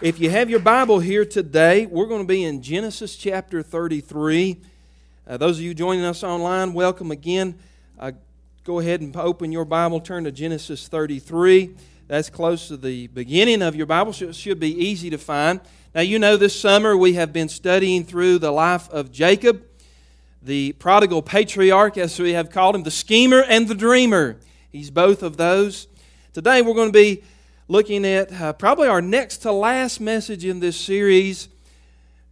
If 0.00 0.20
you 0.20 0.30
have 0.30 0.48
your 0.48 0.60
Bible 0.60 1.00
here 1.00 1.24
today, 1.24 1.84
we're 1.86 2.06
going 2.06 2.22
to 2.22 2.26
be 2.26 2.44
in 2.44 2.62
Genesis 2.62 3.16
chapter 3.16 3.64
33. 3.64 4.56
Uh, 5.26 5.36
those 5.38 5.58
of 5.58 5.64
you 5.64 5.74
joining 5.74 6.04
us 6.04 6.22
online, 6.22 6.72
welcome 6.72 7.10
again. 7.10 7.58
Uh, 7.98 8.12
go 8.62 8.78
ahead 8.78 9.00
and 9.00 9.16
open 9.16 9.50
your 9.50 9.64
Bible, 9.64 10.00
turn 10.00 10.22
to 10.22 10.30
Genesis 10.30 10.86
33. 10.86 11.74
That's 12.06 12.30
close 12.30 12.68
to 12.68 12.76
the 12.76 13.08
beginning 13.08 13.60
of 13.60 13.74
your 13.74 13.86
Bible, 13.86 14.12
so 14.12 14.28
it 14.28 14.36
should 14.36 14.60
be 14.60 14.70
easy 14.70 15.10
to 15.10 15.18
find. 15.18 15.60
Now, 15.96 16.02
you 16.02 16.20
know, 16.20 16.36
this 16.36 16.58
summer 16.58 16.96
we 16.96 17.14
have 17.14 17.32
been 17.32 17.48
studying 17.48 18.04
through 18.04 18.38
the 18.38 18.52
life 18.52 18.88
of 18.90 19.10
Jacob, 19.10 19.64
the 20.40 20.74
prodigal 20.78 21.22
patriarch, 21.22 21.98
as 21.98 22.16
we 22.20 22.34
have 22.34 22.50
called 22.50 22.76
him, 22.76 22.84
the 22.84 22.92
schemer 22.92 23.42
and 23.42 23.66
the 23.66 23.74
dreamer. 23.74 24.36
He's 24.70 24.92
both 24.92 25.24
of 25.24 25.38
those. 25.38 25.88
Today 26.34 26.62
we're 26.62 26.74
going 26.74 26.90
to 26.90 26.96
be 26.96 27.24
looking 27.70 28.06
at 28.06 28.32
uh, 28.32 28.54
probably 28.54 28.88
our 28.88 29.02
next 29.02 29.38
to 29.38 29.52
last 29.52 30.00
message 30.00 30.42
in 30.42 30.58
this 30.58 30.74
series 30.74 31.48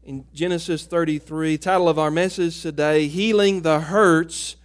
in 0.02 0.24
Genesis 0.32 0.86
33. 0.86 1.58
Title 1.58 1.90
of 1.90 1.98
our 1.98 2.10
message 2.10 2.62
today 2.62 3.06
Healing 3.06 3.60
the 3.60 3.80
Hurts 3.80 4.56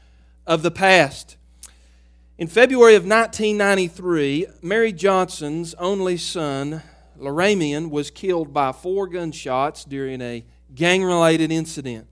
of 0.48 0.64
the 0.64 0.72
Past. 0.72 1.36
In 2.38 2.48
February 2.48 2.96
of 2.96 3.04
1993, 3.04 4.48
Mary 4.62 4.94
Johnson's 4.94 5.74
only 5.74 6.16
son, 6.16 6.82
Laramiun, 7.20 7.90
was 7.90 8.10
killed 8.10 8.54
by 8.54 8.72
four 8.72 9.08
gunshots 9.08 9.84
during 9.84 10.22
a 10.22 10.46
gang 10.74 11.04
related 11.04 11.52
incident. 11.52 12.08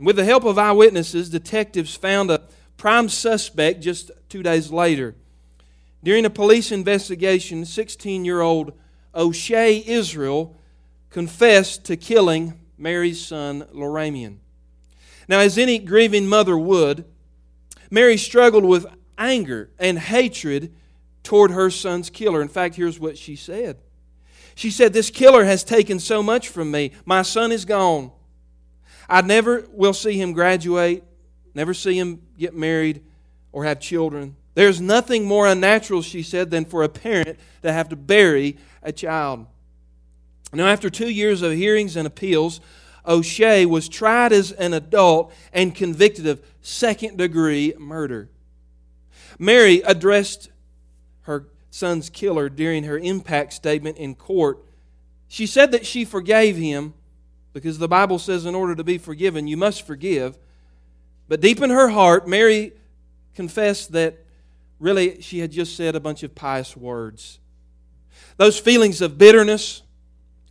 With 0.00 0.16
the 0.16 0.24
help 0.24 0.44
of 0.44 0.58
eyewitnesses, 0.58 1.30
detectives 1.30 1.94
found 1.94 2.32
a 2.32 2.42
prime 2.76 3.08
suspect 3.08 3.80
just 3.80 4.10
two 4.28 4.42
days 4.42 4.72
later. 4.72 5.14
During 6.04 6.26
a 6.26 6.30
police 6.30 6.70
investigation, 6.70 7.64
16 7.64 8.26
year 8.26 8.42
old 8.42 8.74
O'Shea 9.14 9.82
Israel 9.86 10.54
confessed 11.08 11.84
to 11.86 11.96
killing 11.96 12.60
Mary's 12.76 13.24
son, 13.24 13.62
Laramiun. 13.72 14.36
Now, 15.28 15.38
as 15.38 15.56
any 15.56 15.78
grieving 15.78 16.26
mother 16.26 16.58
would, 16.58 17.06
Mary 17.90 18.18
struggled 18.18 18.66
with 18.66 18.84
anger 19.16 19.70
and 19.78 19.98
hatred 19.98 20.74
toward 21.22 21.52
her 21.52 21.70
son's 21.70 22.10
killer. 22.10 22.42
In 22.42 22.48
fact, 22.48 22.74
here's 22.74 23.00
what 23.00 23.16
she 23.16 23.34
said 23.34 23.78
She 24.54 24.70
said, 24.70 24.92
This 24.92 25.08
killer 25.08 25.44
has 25.44 25.64
taken 25.64 25.98
so 25.98 26.22
much 26.22 26.50
from 26.50 26.70
me. 26.70 26.92
My 27.06 27.22
son 27.22 27.50
is 27.50 27.64
gone. 27.64 28.10
I 29.08 29.22
never 29.22 29.66
will 29.70 29.94
see 29.94 30.20
him 30.20 30.34
graduate, 30.34 31.02
never 31.54 31.72
see 31.72 31.98
him 31.98 32.20
get 32.36 32.54
married 32.54 33.02
or 33.52 33.64
have 33.64 33.80
children. 33.80 34.36
There's 34.54 34.80
nothing 34.80 35.24
more 35.24 35.46
unnatural, 35.46 36.02
she 36.02 36.22
said, 36.22 36.50
than 36.50 36.64
for 36.64 36.82
a 36.82 36.88
parent 36.88 37.38
to 37.62 37.72
have 37.72 37.88
to 37.88 37.96
bury 37.96 38.56
a 38.82 38.92
child. 38.92 39.46
Now, 40.52 40.68
after 40.68 40.88
two 40.88 41.10
years 41.10 41.42
of 41.42 41.52
hearings 41.52 41.96
and 41.96 42.06
appeals, 42.06 42.60
O'Shea 43.06 43.66
was 43.66 43.88
tried 43.88 44.32
as 44.32 44.52
an 44.52 44.72
adult 44.72 45.32
and 45.52 45.74
convicted 45.74 46.26
of 46.26 46.42
second 46.62 47.18
degree 47.18 47.74
murder. 47.78 48.28
Mary 49.38 49.82
addressed 49.82 50.50
her 51.22 51.46
son's 51.70 52.08
killer 52.08 52.48
during 52.48 52.84
her 52.84 52.98
impact 52.98 53.52
statement 53.52 53.98
in 53.98 54.14
court. 54.14 54.64
She 55.26 55.46
said 55.46 55.72
that 55.72 55.84
she 55.84 56.04
forgave 56.04 56.56
him 56.56 56.94
because 57.52 57.78
the 57.78 57.88
Bible 57.88 58.18
says, 58.18 58.46
in 58.46 58.54
order 58.54 58.74
to 58.76 58.84
be 58.84 58.98
forgiven, 58.98 59.48
you 59.48 59.56
must 59.56 59.86
forgive. 59.86 60.38
But 61.28 61.40
deep 61.40 61.60
in 61.60 61.70
her 61.70 61.88
heart, 61.88 62.28
Mary 62.28 62.72
confessed 63.34 63.92
that 63.92 64.23
really, 64.78 65.20
she 65.20 65.38
had 65.38 65.50
just 65.50 65.76
said 65.76 65.94
a 65.94 66.00
bunch 66.00 66.22
of 66.22 66.34
pious 66.34 66.76
words. 66.76 67.38
Those 68.36 68.58
feelings 68.58 69.00
of 69.00 69.18
bitterness 69.18 69.82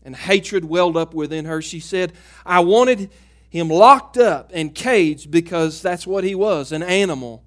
and 0.03 0.15
hatred 0.15 0.65
welled 0.65 0.97
up 0.97 1.13
within 1.13 1.45
her. 1.45 1.61
She 1.61 1.79
said, 1.79 2.13
I 2.45 2.59
wanted 2.59 3.09
him 3.49 3.69
locked 3.69 4.17
up 4.17 4.51
and 4.53 4.73
caged 4.73 5.31
because 5.31 5.81
that's 5.81 6.07
what 6.07 6.23
he 6.23 6.35
was 6.35 6.71
an 6.71 6.83
animal. 6.83 7.43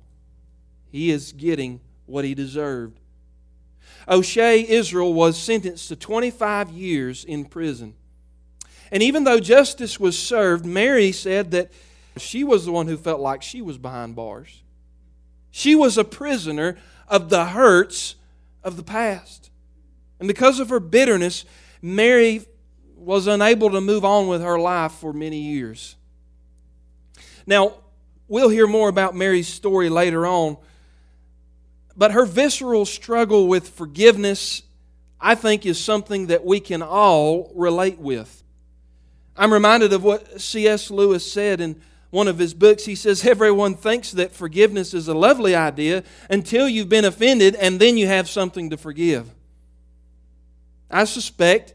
He 0.91 1.11
is 1.11 1.33
getting 1.33 1.81
what 2.07 2.25
he 2.25 2.35
deserved. 2.35 3.01
O'Shea 4.09 4.67
Israel 4.67 5.13
was 5.13 5.37
sentenced 5.37 5.89
to 5.89 5.97
25 5.97 6.71
years 6.71 7.25
in 7.25 7.45
prison. 7.45 7.95
And 8.93 9.03
even 9.03 9.25
though 9.25 9.41
justice 9.41 9.99
was 9.99 10.17
served, 10.17 10.65
Mary 10.65 11.11
said 11.11 11.51
that 11.51 11.73
she 12.17 12.45
was 12.45 12.65
the 12.65 12.73
one 12.73 12.87
who 12.87 12.97
felt 12.97 13.21
like 13.21 13.43
she 13.43 13.61
was 13.61 13.79
behind 13.79 14.15
bars. 14.15 14.63
She 15.57 15.75
was 15.75 15.97
a 15.97 16.05
prisoner 16.05 16.77
of 17.09 17.31
the 17.31 17.47
hurts 17.47 18.17
of 18.63 18.77
the 18.77 18.83
past. 18.83 19.51
And 20.21 20.29
because 20.29 20.61
of 20.61 20.69
her 20.69 20.81
bitterness, 20.81 21.47
Mary 21.81 22.45
was 22.95 23.27
unable 23.27 23.71
to 23.71 23.81
move 23.81 24.05
on 24.05 24.29
with 24.29 24.43
her 24.43 24.59
life 24.59 24.93
for 24.93 25.15
many 25.15 25.39
years. 25.39 25.97
Now, 27.47 27.73
we'll 28.29 28.51
hear 28.51 28.67
more 28.67 28.91
about 28.91 29.15
Mary's 29.15 29.49
story 29.49 29.89
later 29.89 30.27
on, 30.27 30.59
but 31.97 32.13
her 32.13 32.27
visceral 32.27 32.85
struggle 32.85 33.49
with 33.49 33.71
forgiveness, 33.71 34.61
I 35.19 35.35
think, 35.35 35.65
is 35.65 35.83
something 35.83 36.27
that 36.27 36.45
we 36.45 36.61
can 36.61 36.83
all 36.83 37.51
relate 37.55 37.99
with. 37.99 38.45
I'm 39.35 39.55
reminded 39.55 39.95
of 39.95 40.05
what 40.05 40.39
C.S. 40.39 40.91
Lewis 40.91 41.33
said 41.33 41.63
in 41.63 41.81
one 42.11 42.29
of 42.29 42.39
his 42.39 42.55
books, 42.55 42.85
he 42.85 42.95
says, 42.95 43.25
Everyone 43.25 43.75
thinks 43.75 44.13
that 44.13 44.33
forgiveness 44.33 44.95
is 44.95 45.09
a 45.09 45.15
lovely 45.15 45.55
idea 45.55 46.05
until 46.31 46.69
you've 46.69 46.89
been 46.89 47.05
offended 47.05 47.55
and 47.57 47.81
then 47.81 47.97
you 47.97 48.07
have 48.07 48.29
something 48.29 48.71
to 48.71 48.77
forgive. 48.77 49.31
I 50.91 51.05
suspect 51.05 51.75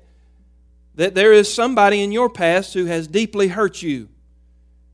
that 0.96 1.16
there 1.16 1.34
is 1.34 1.54
somebody 1.54 2.02
in 2.02 2.12
your 2.12 2.30
past 2.30 2.74
who 2.74 2.86
has 2.86 3.08
deeply 3.08 3.50
hurt 3.50 3.82
you. 3.82 4.10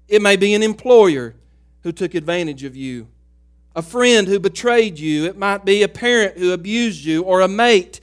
It 0.08 0.22
may 0.22 0.36
be 0.36 0.54
an 0.54 0.64
employer 0.64 1.36
who 1.84 1.92
took 1.92 2.16
advantage 2.16 2.64
of 2.64 2.76
you, 2.76 3.08
a 3.76 3.82
friend 3.82 4.28
who 4.28 4.40
betrayed 4.40 4.98
you, 4.98 5.26
it 5.26 5.38
might 5.38 5.64
be 5.66 5.84
a 5.84 5.88
parent 5.88 6.38
who 6.38 6.52
abused 6.52 7.06
you, 7.06 7.24
or 7.24 7.42
a 7.42 7.48
mate 7.48 8.02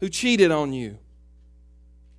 who 0.00 0.08
cheated 0.08 0.50
on 0.50 0.72
you. 0.72 0.98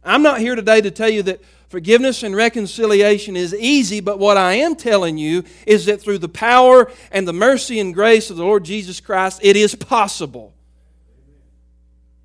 I'm 0.03 0.21
not 0.21 0.39
here 0.39 0.55
today 0.55 0.81
to 0.81 0.91
tell 0.91 1.09
you 1.09 1.23
that 1.23 1.41
Forgiveness 1.69 2.23
and 2.23 2.35
reconciliation 2.35 3.35
is 3.35 3.53
easy, 3.53 3.99
but 3.99 4.19
what 4.19 4.37
I 4.37 4.53
am 4.53 4.75
telling 4.75 5.17
you 5.17 5.43
is 5.65 5.85
that 5.87 6.01
through 6.01 6.19
the 6.19 6.29
power 6.29 6.91
and 7.11 7.27
the 7.27 7.33
mercy 7.33 7.79
and 7.79 7.93
grace 7.93 8.29
of 8.29 8.37
the 8.37 8.43
Lord 8.43 8.63
Jesus 8.63 8.99
Christ, 8.99 9.39
it 9.43 9.55
is 9.55 9.73
possible. 9.75 10.53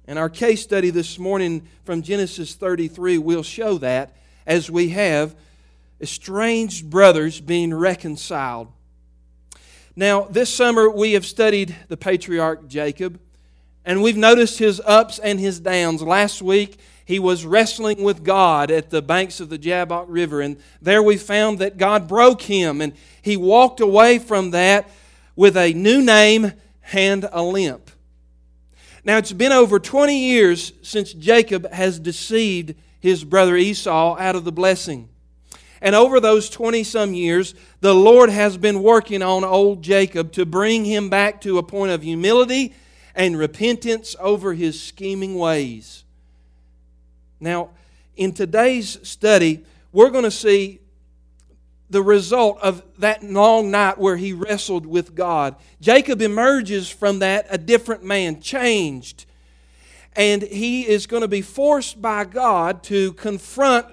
And 0.07 0.19
our 0.19 0.29
case 0.29 0.63
study 0.63 0.91
this 0.91 1.19
morning 1.19 1.69
from 1.85 2.03
Genesis 2.03 2.55
33 2.55 3.19
will 3.19 3.43
show 3.43 3.79
that 3.79 4.17
as 4.47 4.71
we 4.71 4.91
have 4.91 5.35
estranged 6.01 6.91
brothers 6.91 7.41
being 7.41 7.73
reconciled. 7.73 8.69
Now, 9.95 10.23
this 10.23 10.53
summer 10.53 10.89
we 10.89 11.13
have 11.13 11.27
studied 11.27 11.77
the 11.89 11.97
patriarch 11.97 12.69
Jacob, 12.69 13.21
and 13.85 14.03
we've 14.03 14.17
noticed 14.17 14.59
his 14.59 14.81
ups 14.85 15.19
and 15.19 15.41
his 15.41 15.61
downs. 15.61 16.03
Last 16.03 16.43
week 16.43 16.79
he 17.05 17.19
was 17.19 17.45
wrestling 17.45 18.03
with 18.03 18.23
God 18.23 18.71
at 18.71 18.91
the 18.91 19.03
banks 19.03 19.41
of 19.41 19.49
the 19.49 19.59
Jabbok 19.59 20.07
River. 20.09 20.41
And 20.41 20.59
there 20.81 21.03
we 21.03 21.17
found 21.17 21.59
that 21.59 21.77
God 21.77 22.07
broke 22.07 22.43
him, 22.43 22.81
and 22.81 22.93
he 23.21 23.37
walked 23.37 23.81
away 23.81 24.19
from 24.19 24.53
that 24.53 24.89
with 25.35 25.57
a 25.57 25.73
new 25.73 26.03
name 26.03 26.53
and 26.93 27.29
a 27.33 27.43
limp. 27.43 27.91
Now, 29.03 29.17
it's 29.17 29.33
been 29.33 29.53
over 29.53 29.79
20 29.79 30.17
years 30.17 30.73
since 30.83 31.13
Jacob 31.13 31.71
has 31.73 31.99
deceived 31.99 32.75
his 33.01 33.25
brother 33.25 33.57
Esau 33.57 34.17
out 34.19 34.37
of 34.37 34.45
the 34.45 34.53
blessing. 34.53 35.09
And 35.81 35.95
over 35.95 36.21
those 36.21 36.51
20 36.51 36.85
some 36.85 37.15
years, 37.15 37.55
the 37.81 37.95
Lord 37.95 38.29
has 38.29 38.59
been 38.59 38.83
working 38.83 39.23
on 39.23 39.43
old 39.43 39.83
Jacob 39.83 40.33
to 40.33 40.45
bring 40.45 40.85
him 40.85 41.09
back 41.09 41.41
to 41.41 41.57
a 41.59 41.63
point 41.63 41.91
of 41.91 42.03
humility 42.03 42.75
and 43.15 43.39
repentance 43.39 44.17
over 44.21 44.55
his 44.55 44.81
scheming 44.81 45.37
ways. 45.37 46.05
Now, 47.41 47.71
in 48.17 48.33
today's 48.33 48.99
study, 49.09 49.65
we're 49.93 50.11
going 50.11 50.25
to 50.25 50.31
see 50.31 50.81
the 51.89 52.03
result 52.03 52.59
of 52.63 52.83
that 52.99 53.23
long 53.25 53.71
night 53.71 53.99
where 53.99 54.17
he 54.17 54.33
wrestled 54.33 54.87
with 54.87 55.15
God. 55.15 55.57
Jacob 55.81 56.23
emerges 56.23 56.89
from 56.89 57.19
that 57.19 57.47
a 57.51 57.59
different 57.59 58.05
man, 58.05 58.41
changed. 58.41 59.27
And 60.15 60.43
he 60.43 60.87
is 60.87 61.07
going 61.07 61.23
to 61.23 61.29
be 61.29 61.43
forced 61.43 62.01
by 62.01 62.25
God 62.25 62.83
to 62.85 63.13
confront 63.15 63.87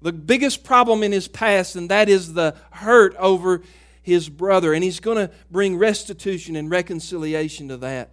the 0.00 0.12
biggest 0.12 0.62
problem 0.62 1.02
in 1.02 1.10
his 1.10 1.26
past, 1.26 1.74
and 1.74 1.88
that 1.90 2.08
is 2.08 2.34
the 2.34 2.54
hurt 2.70 3.16
over 3.16 3.62
his 4.02 4.28
brother. 4.28 4.72
And 4.72 4.84
he's 4.84 5.00
going 5.00 5.16
to 5.16 5.34
bring 5.50 5.76
restitution 5.76 6.54
and 6.54 6.70
reconciliation 6.70 7.68
to 7.68 7.76
that. 7.78 8.10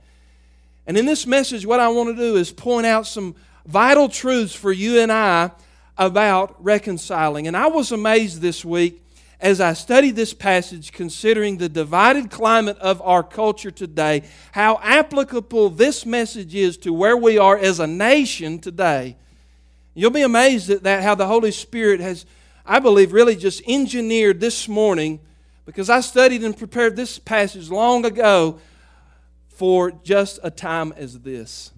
And 0.88 0.98
in 0.98 1.06
this 1.06 1.26
message, 1.26 1.66
what 1.66 1.80
I 1.80 1.88
want 1.88 2.10
to 2.10 2.16
do 2.16 2.36
is 2.36 2.52
point 2.52 2.86
out 2.86 3.08
some 3.08 3.36
vital 3.66 4.08
truths 4.08 4.54
for 4.54 4.72
you 4.72 5.00
and 5.00 5.12
I 5.12 5.52
about 5.98 6.64
reconciling. 6.64 7.48
And 7.48 7.58
I 7.58 7.68
was 7.68 7.92
amazed 7.92 8.42
this 8.42 8.64
week 8.64 9.02
as 9.40 9.60
I 9.60 9.74
studied 9.74 10.16
this 10.16 10.34
passage, 10.34 10.92
considering 10.92 11.58
the 11.58 11.70
divided 11.70 12.32
climate 12.32 12.78
of 12.78 13.02
our 13.02 13.22
culture 13.22 13.72
today, 13.72 14.24
how 14.54 14.80
applicable 14.82 15.70
this 15.70 16.06
message 16.06 16.56
is 16.56 16.78
to 16.78 16.94
where 16.94 17.18
we 17.18 17.38
are 17.38 17.58
as 17.58 17.80
a 17.80 17.88
nation 17.88 18.60
today. 18.60 19.18
You'll 19.94 20.12
be 20.12 20.22
amazed 20.22 20.70
at 20.70 20.84
that, 20.84 21.04
how 21.04 21.16
the 21.16 21.28
Holy 21.28 21.52
Spirit 21.52 22.00
has, 22.00 22.26
I 22.66 22.80
believe, 22.80 23.12
really 23.14 23.36
just 23.36 23.62
engineered 23.68 24.40
this 24.40 24.68
morning, 24.68 25.20
because 25.66 25.90
I 25.90 26.00
studied 26.00 26.44
and 26.44 26.58
prepared 26.58 26.96
this 26.96 27.20
passage 27.20 27.70
long 27.70 28.06
ago 28.06 28.60
for 29.56 29.92
just 30.04 30.40
a 30.44 30.52
time 30.52 30.94
as 30.98 31.20
this. 31.22 31.72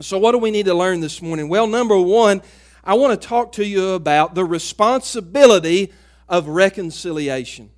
So, 0.00 0.18
what 0.18 0.32
do 0.32 0.38
we 0.38 0.50
need 0.50 0.66
to 0.66 0.74
learn 0.74 1.00
this 1.00 1.22
morning? 1.22 1.48
Well, 1.48 1.68
number 1.68 1.96
one, 1.96 2.42
I 2.82 2.94
want 2.94 3.20
to 3.20 3.28
talk 3.28 3.52
to 3.52 3.64
you 3.64 3.90
about 3.90 4.34
the 4.34 4.44
responsibility 4.44 5.92
of 6.28 6.48
reconciliation. 6.48 7.70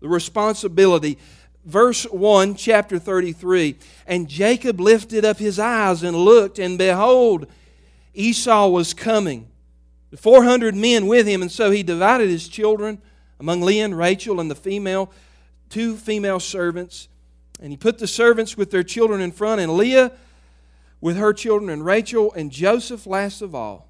The 0.00 0.08
responsibility. 0.08 1.18
Verse 1.66 2.04
1, 2.04 2.56
chapter 2.56 2.98
33 2.98 3.76
And 4.06 4.28
Jacob 4.28 4.80
lifted 4.80 5.24
up 5.24 5.38
his 5.38 5.58
eyes 5.58 6.02
and 6.02 6.16
looked, 6.16 6.58
and 6.58 6.78
behold, 6.78 7.46
Esau 8.14 8.68
was 8.68 8.94
coming, 8.94 9.48
400 10.16 10.74
men 10.74 11.06
with 11.06 11.26
him, 11.26 11.42
and 11.42 11.50
so 11.50 11.70
he 11.70 11.82
divided 11.82 12.30
his 12.30 12.48
children 12.48 13.00
among 13.40 13.60
Leah 13.60 13.86
and 13.86 13.98
Rachel 13.98 14.40
and 14.40 14.50
the 14.50 14.54
female, 14.54 15.12
two 15.68 15.96
female 15.96 16.40
servants. 16.40 17.08
And 17.60 17.70
he 17.70 17.76
put 17.76 17.98
the 17.98 18.06
servants 18.06 18.56
with 18.56 18.70
their 18.70 18.82
children 18.82 19.20
in 19.20 19.32
front, 19.32 19.60
and 19.60 19.76
Leah 19.76 20.12
with 21.00 21.16
her 21.16 21.32
children, 21.32 21.70
and 21.70 21.84
Rachel 21.84 22.32
and 22.32 22.50
Joseph 22.50 23.06
last 23.06 23.42
of 23.42 23.54
all. 23.54 23.88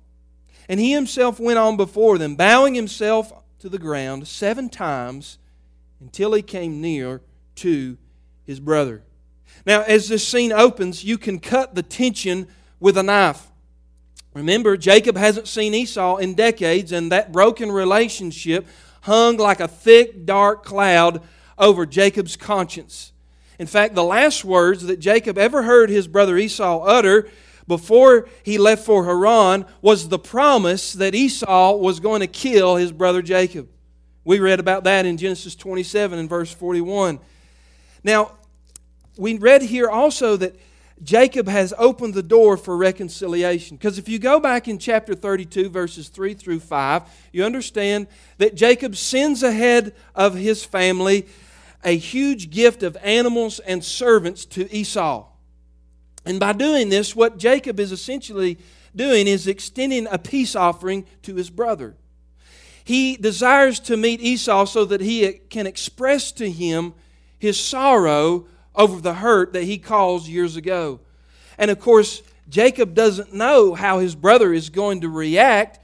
And 0.69 0.81
he 0.81 0.93
himself 0.93 1.39
went 1.39 1.59
on 1.59 1.77
before 1.77 2.19
them, 2.19 2.37
bowing 2.37 2.75
himself 2.75 3.33
to 3.61 3.69
the 3.69 3.79
ground 3.79 4.29
seven 4.29 4.69
times 4.69 5.39
until 6.01 6.33
he 6.35 6.43
came 6.43 6.81
near 6.81 7.23
to 7.57 7.97
his 8.45 8.61
brother. 8.61 9.03
Now, 9.65 9.83
as 9.83 10.09
this 10.09 10.27
scene 10.27 10.53
opens, 10.53 11.05
you 11.05 11.17
can 11.17 11.39
cut 11.39 11.75
the 11.75 11.83
tension 11.83 12.47
with 12.81 12.99
a 12.99 13.03
knife. 13.03 13.47
Remember, 14.35 14.77
Jacob 14.77 15.17
hasn't 15.17 15.49
seen 15.49 15.73
Esau 15.73 16.17
in 16.17 16.35
decades, 16.35 16.93
and 16.93 17.11
that 17.13 17.33
broken 17.33 17.73
relationship 17.73 18.67
hung 19.03 19.37
like 19.37 19.61
a 19.61 19.69
thick, 19.69 20.27
dark 20.27 20.65
cloud 20.65 21.23
over 21.57 21.87
Jacob's 21.87 22.37
conscience. 22.37 23.13
In 23.65 23.69
fact, 23.69 23.95
the 23.95 24.05
last 24.05 24.45
words 24.45 24.83
that 24.83 25.01
Jacob 25.01 25.39
ever 25.39 25.63
heard 25.63 25.89
his 25.89 26.07
brother 26.07 26.37
Esau 26.37 26.85
utter 26.85 27.31
before 27.67 28.29
he 28.43 28.59
left 28.59 28.85
for 28.85 29.07
Haran 29.07 29.65
was 29.81 30.11
the 30.11 30.19
promise 30.19 30.93
that 30.93 31.15
Esau 31.15 31.77
was 31.77 31.99
going 31.99 32.21
to 32.21 32.27
kill 32.27 32.77
his 32.77 32.93
brother 32.93 33.23
Jacob. 33.23 33.71
We 34.23 34.39
read 34.39 34.61
about 34.61 34.85
that 34.85 35.07
in 35.07 35.17
Genesis 35.17 35.55
27 35.55 36.19
and 36.19 36.29
verse 36.29 36.53
41. 36.53 37.21
Now, 38.03 38.33
we 39.17 39.39
read 39.39 39.63
here 39.63 39.89
also 39.89 40.37
that 40.37 40.61
Jacob 41.03 41.49
has 41.49 41.73
opened 41.79 42.13
the 42.13 42.23
door 42.23 42.59
for 42.59 42.77
reconciliation. 42.77 43.79
Because 43.79 43.97
if 43.97 44.11
you 44.11 44.19
go 44.19 44.41
back 44.41 44.69
in 44.69 44.79
chapter 44.79 45.15
32, 45.15 45.71
verses 45.71 46.11
3 46.11 46.35
through 46.35 46.61
5, 46.61 47.03
you 47.33 47.45
understand 47.45 48.09
that 48.37 48.57
Jacob 48.57 48.95
sends 48.95 49.43
ahead 49.43 49.95
of 50.15 50.35
his 50.35 50.65
family 50.67 51.27
a 51.85 51.97
huge 51.97 52.51
gift 52.51 52.83
of 52.83 52.97
animals 53.03 53.59
and 53.61 53.85
servants 53.85 54.45
to 54.47 54.73
Esau. 54.75 55.27
And 56.25 56.41
by 56.41 56.53
doing 56.53 56.89
this, 56.89 57.15
what 57.15 57.39
Jacob 57.39 57.79
is 57.79 57.93
essentially 57.93 58.59
doing 58.97 59.27
is 59.27 59.47
extending 59.47 60.07
a 60.11 60.19
peace 60.19 60.57
offering 60.57 61.07
to 61.23 61.35
his 61.35 61.51
brother. 61.51 61.97
He 62.83 63.17
desires 63.17 63.81
to 63.81 63.97
meet 63.97 64.21
Esau 64.21 64.65
so 64.67 64.85
that 64.87 65.01
he 65.01 65.31
can 65.51 65.67
express 65.67 66.33
to 66.33 66.51
him 66.51 66.95
his 67.39 67.59
sorrow 67.59 68.47
over 68.75 69.01
the 69.01 69.15
hurt 69.15 69.53
that 69.53 69.65
he 69.65 69.79
caused 69.79 70.27
years 70.29 70.57
ago. 70.57 71.01
And 71.59 71.71
of 71.71 71.79
course, 71.79 72.23
Jacob 72.49 72.95
doesn't 72.95 73.33
know 73.33 73.75
how 73.75 73.99
his 73.99 74.15
brother 74.15 74.53
is 74.53 74.71
going 74.71 75.01
to 75.01 75.09
react 75.09 75.79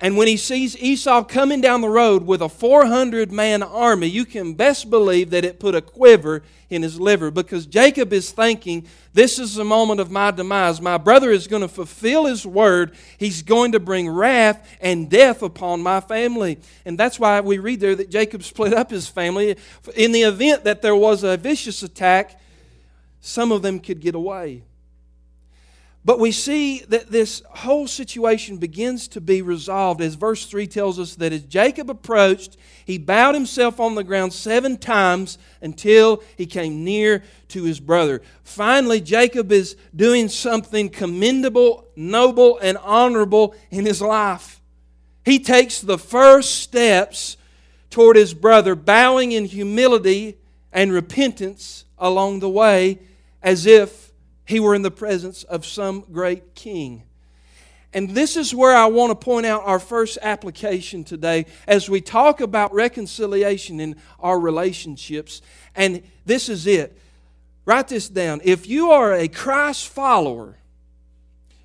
and 0.00 0.16
when 0.16 0.28
he 0.28 0.36
sees 0.36 0.76
Esau 0.76 1.24
coming 1.24 1.60
down 1.60 1.80
the 1.80 1.88
road 1.88 2.24
with 2.24 2.40
a 2.40 2.48
400 2.48 3.32
man 3.32 3.64
army, 3.64 4.06
you 4.06 4.24
can 4.24 4.54
best 4.54 4.90
believe 4.90 5.30
that 5.30 5.44
it 5.44 5.58
put 5.58 5.74
a 5.74 5.82
quiver 5.82 6.44
in 6.70 6.82
his 6.82 7.00
liver 7.00 7.32
because 7.32 7.66
Jacob 7.66 8.12
is 8.12 8.30
thinking, 8.30 8.86
This 9.12 9.40
is 9.40 9.56
the 9.56 9.64
moment 9.64 9.98
of 9.98 10.08
my 10.08 10.30
demise. 10.30 10.80
My 10.80 10.98
brother 10.98 11.32
is 11.32 11.48
going 11.48 11.62
to 11.62 11.68
fulfill 11.68 12.26
his 12.26 12.46
word. 12.46 12.94
He's 13.18 13.42
going 13.42 13.72
to 13.72 13.80
bring 13.80 14.08
wrath 14.08 14.64
and 14.80 15.10
death 15.10 15.42
upon 15.42 15.82
my 15.82 16.00
family. 16.00 16.60
And 16.84 16.96
that's 16.96 17.18
why 17.18 17.40
we 17.40 17.58
read 17.58 17.80
there 17.80 17.96
that 17.96 18.10
Jacob 18.10 18.44
split 18.44 18.72
up 18.72 18.90
his 18.90 19.08
family. 19.08 19.56
In 19.96 20.12
the 20.12 20.22
event 20.22 20.62
that 20.62 20.80
there 20.80 20.96
was 20.96 21.24
a 21.24 21.36
vicious 21.36 21.82
attack, 21.82 22.40
some 23.20 23.50
of 23.50 23.62
them 23.62 23.80
could 23.80 23.98
get 23.98 24.14
away. 24.14 24.62
But 26.08 26.20
we 26.20 26.32
see 26.32 26.78
that 26.88 27.10
this 27.10 27.42
whole 27.50 27.86
situation 27.86 28.56
begins 28.56 29.08
to 29.08 29.20
be 29.20 29.42
resolved 29.42 30.00
as 30.00 30.14
verse 30.14 30.46
3 30.46 30.66
tells 30.66 30.98
us 30.98 31.16
that 31.16 31.34
as 31.34 31.42
Jacob 31.42 31.90
approached, 31.90 32.56
he 32.86 32.96
bowed 32.96 33.34
himself 33.34 33.78
on 33.78 33.94
the 33.94 34.02
ground 34.02 34.32
seven 34.32 34.78
times 34.78 35.36
until 35.60 36.22
he 36.34 36.46
came 36.46 36.82
near 36.82 37.22
to 37.48 37.64
his 37.64 37.78
brother. 37.78 38.22
Finally, 38.42 39.02
Jacob 39.02 39.52
is 39.52 39.76
doing 39.94 40.30
something 40.30 40.88
commendable, 40.88 41.86
noble, 41.94 42.58
and 42.62 42.78
honorable 42.78 43.54
in 43.70 43.84
his 43.84 44.00
life. 44.00 44.62
He 45.26 45.38
takes 45.38 45.82
the 45.82 45.98
first 45.98 46.54
steps 46.62 47.36
toward 47.90 48.16
his 48.16 48.32
brother, 48.32 48.74
bowing 48.74 49.32
in 49.32 49.44
humility 49.44 50.38
and 50.72 50.90
repentance 50.90 51.84
along 51.98 52.40
the 52.40 52.48
way 52.48 52.98
as 53.42 53.66
if 53.66 54.07
he 54.48 54.58
were 54.60 54.74
in 54.74 54.80
the 54.80 54.90
presence 54.90 55.42
of 55.44 55.66
some 55.66 56.06
great 56.10 56.54
king. 56.54 57.02
And 57.92 58.10
this 58.10 58.34
is 58.34 58.54
where 58.54 58.74
I 58.74 58.86
want 58.86 59.10
to 59.10 59.14
point 59.14 59.44
out 59.44 59.62
our 59.66 59.78
first 59.78 60.16
application 60.22 61.04
today 61.04 61.44
as 61.66 61.90
we 61.90 62.00
talk 62.00 62.40
about 62.40 62.72
reconciliation 62.72 63.78
in 63.78 63.96
our 64.18 64.40
relationships. 64.40 65.42
And 65.74 66.02
this 66.24 66.48
is 66.48 66.66
it. 66.66 66.98
Write 67.66 67.88
this 67.88 68.08
down. 68.08 68.40
If 68.42 68.66
you 68.66 68.90
are 68.90 69.12
a 69.12 69.28
Christ 69.28 69.88
follower, 69.88 70.56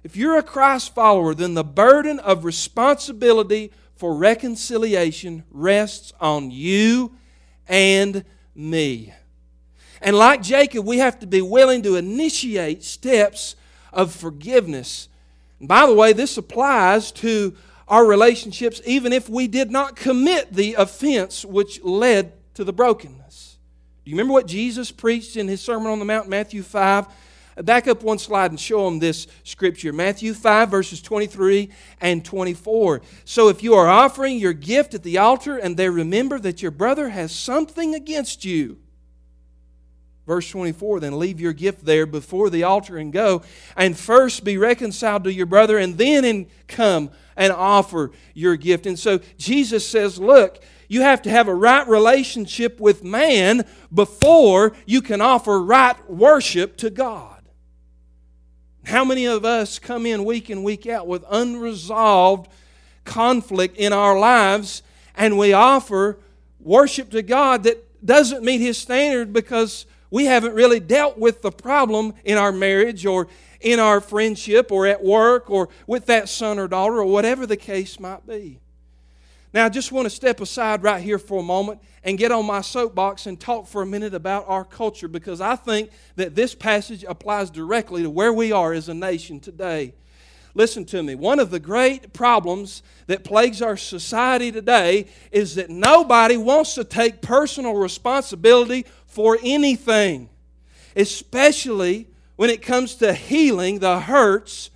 if 0.04 0.18
you're 0.18 0.38
a 0.38 0.44
Christ 0.44 0.94
follower, 0.94 1.34
then 1.34 1.54
the 1.54 1.64
burden 1.64 2.20
of 2.20 2.44
responsibility 2.44 3.72
for 3.96 4.14
reconciliation 4.14 5.46
rests 5.50 6.12
on 6.20 6.52
you 6.52 7.16
and 7.66 8.26
me. 8.54 9.14
And 10.04 10.18
like 10.18 10.42
Jacob, 10.42 10.86
we 10.86 10.98
have 10.98 11.18
to 11.22 11.28
be 11.28 11.42
willing 11.42 11.82
to 11.84 11.96
initiate 11.96 12.84
steps 12.84 13.56
of 13.94 14.14
forgiveness. 14.14 15.08
And 15.60 15.70
by 15.70 15.86
the 15.86 15.94
way, 15.94 16.12
this 16.12 16.38
applies 16.38 17.12
to 17.14 17.56
our 17.88 18.06
relationships 18.06 18.82
even 18.86 19.14
if 19.14 19.30
we 19.30 19.48
did 19.48 19.72
not 19.72 19.96
commit 19.96 20.52
the 20.52 20.74
offense 20.74 21.46
which 21.46 21.82
led 21.84 22.34
to 22.56 22.66
the 22.66 22.74
brokenness. 22.74 23.58
Do 24.04 24.12
you 24.12 24.18
remember 24.18 24.34
what 24.34 24.46
Jesus 24.46 24.92
preached 24.92 25.38
in 25.38 25.48
his 25.48 25.62
Sermon 25.62 25.88
on 25.88 26.00
the 26.00 26.06
Mount, 26.06 26.28
Matthew 26.28 26.64
5? 26.64 27.08
Back 27.62 27.88
up 27.88 28.04
one 28.04 28.18
slide 28.18 28.52
and 28.52 28.60
show 28.60 28.84
them 28.86 29.00
this 29.00 29.28
scripture 29.46 29.94
Matthew 29.94 30.34
5, 30.34 30.70
verses 30.70 31.02
23 31.02 31.70
and 32.02 32.26
24. 32.26 33.02
So 33.24 33.48
if 33.48 33.64
you 33.64 33.76
are 33.76 33.88
offering 33.88 34.38
your 34.38 34.54
gift 34.54 34.96
at 34.96 35.04
the 35.04 35.20
altar 35.20 35.58
and 35.58 35.78
they 35.78 35.88
remember 35.88 36.40
that 36.40 36.62
your 36.62 36.72
brother 36.72 37.10
has 37.10 37.32
something 37.32 37.96
against 37.96 38.44
you, 38.44 38.80
Verse 40.26 40.50
24, 40.50 41.02
then 41.02 41.20
leave 41.20 41.42
your 41.42 41.52
gift 41.52 41.84
there 41.84 42.06
before 42.06 42.50
the 42.50 42.64
altar 42.64 42.98
and 42.98 43.12
go, 43.12 43.42
and 43.76 43.98
first 43.98 44.46
be 44.46 44.58
reconciled 44.58 45.26
to 45.26 45.34
your 45.34 45.46
brother, 45.46 45.78
and 45.78 45.98
then 45.98 46.24
in 46.24 46.48
come 46.68 47.10
and 47.36 47.52
offer 47.52 48.12
your 48.34 48.56
gift. 48.56 48.86
And 48.86 48.98
so 48.98 49.20
Jesus 49.38 49.86
says, 49.86 50.20
Look, 50.20 50.64
you 50.88 51.02
have 51.02 51.22
to 51.24 51.30
have 51.30 51.50
a 51.50 51.56
right 51.56 51.86
relationship 51.88 52.80
with 52.80 53.04
man 53.04 53.66
before 53.94 54.74
you 54.86 55.02
can 55.02 55.20
offer 55.20 55.62
right 55.62 56.10
worship 56.10 56.78
to 56.78 56.90
God. 56.90 57.42
How 58.86 59.04
many 59.04 59.26
of 59.26 59.44
us 59.44 59.80
come 59.80 60.06
in 60.06 60.24
week 60.24 60.50
in, 60.50 60.64
week 60.64 60.88
out 60.88 61.08
with 61.08 61.26
unresolved 61.30 62.50
conflict 63.06 63.76
in 63.76 63.92
our 63.92 64.18
lives, 64.18 64.84
and 65.16 65.38
we 65.38 65.52
offer 65.52 66.20
worship 66.60 67.10
to 67.12 67.22
God 67.22 67.64
that 67.64 68.06
doesn't 68.06 68.44
meet 68.44 68.62
His 68.62 68.78
standard 68.78 69.34
because 69.34 69.86
we 70.14 70.26
haven't 70.26 70.54
really 70.54 70.80
dealt 70.80 71.18
with 71.18 71.42
the 71.42 71.52
problem 71.52 72.14
in 72.24 72.38
our 72.38 72.52
marriage 72.52 73.04
or 73.04 73.28
in 73.62 73.80
our 73.80 74.00
friendship 74.00 74.72
or 74.72 74.86
at 74.86 75.04
work 75.04 75.50
or 75.50 75.70
with 75.88 76.06
that 76.06 76.30
son 76.30 76.60
or 76.60 76.68
daughter 76.68 77.00
or 77.00 77.06
whatever 77.06 77.48
the 77.48 77.58
case 77.58 78.00
might 78.00 78.24
be. 78.28 78.60
Now, 79.56 79.66
I 79.66 79.70
just 79.70 79.92
want 79.92 80.06
to 80.06 80.12
step 80.12 80.40
aside 80.40 80.84
right 80.84 81.02
here 81.02 81.18
for 81.18 81.40
a 81.40 81.44
moment 81.44 81.82
and 82.04 82.16
get 82.16 82.32
on 82.32 82.46
my 82.46 82.62
soapbox 82.62 83.26
and 83.26 83.40
talk 83.40 83.66
for 83.66 83.82
a 83.82 83.88
minute 83.88 84.14
about 84.14 84.48
our 84.48 84.64
culture 84.64 85.08
because 85.08 85.42
I 85.42 85.56
think 85.56 85.90
that 86.16 86.36
this 86.36 86.54
passage 86.54 87.04
applies 87.04 87.50
directly 87.50 88.04
to 88.04 88.10
where 88.12 88.32
we 88.32 88.52
are 88.52 88.72
as 88.72 88.90
a 88.90 88.94
nation 88.94 89.40
today. 89.40 89.96
Listen 90.56 90.86
to 90.86 91.02
me. 91.02 91.16
One 91.16 91.40
of 91.40 91.50
the 91.50 91.60
great 91.60 92.14
problems 92.14 92.84
that 93.08 93.24
plagues 93.24 93.62
our 93.62 93.76
society 93.76 94.52
today 94.52 95.08
is 95.32 95.56
that 95.56 95.70
nobody 95.70 96.38
wants 96.38 96.76
to 96.76 96.84
take 96.84 97.22
personal 97.22 97.74
responsibility 97.74 98.86
for 99.08 99.38
anything, 99.44 100.30
especially 100.96 102.08
when 102.36 102.52
it 102.52 102.62
comes 102.62 102.96
to 102.96 103.14
healing 103.14 103.80
the 103.80 104.02
hurts 104.02 104.70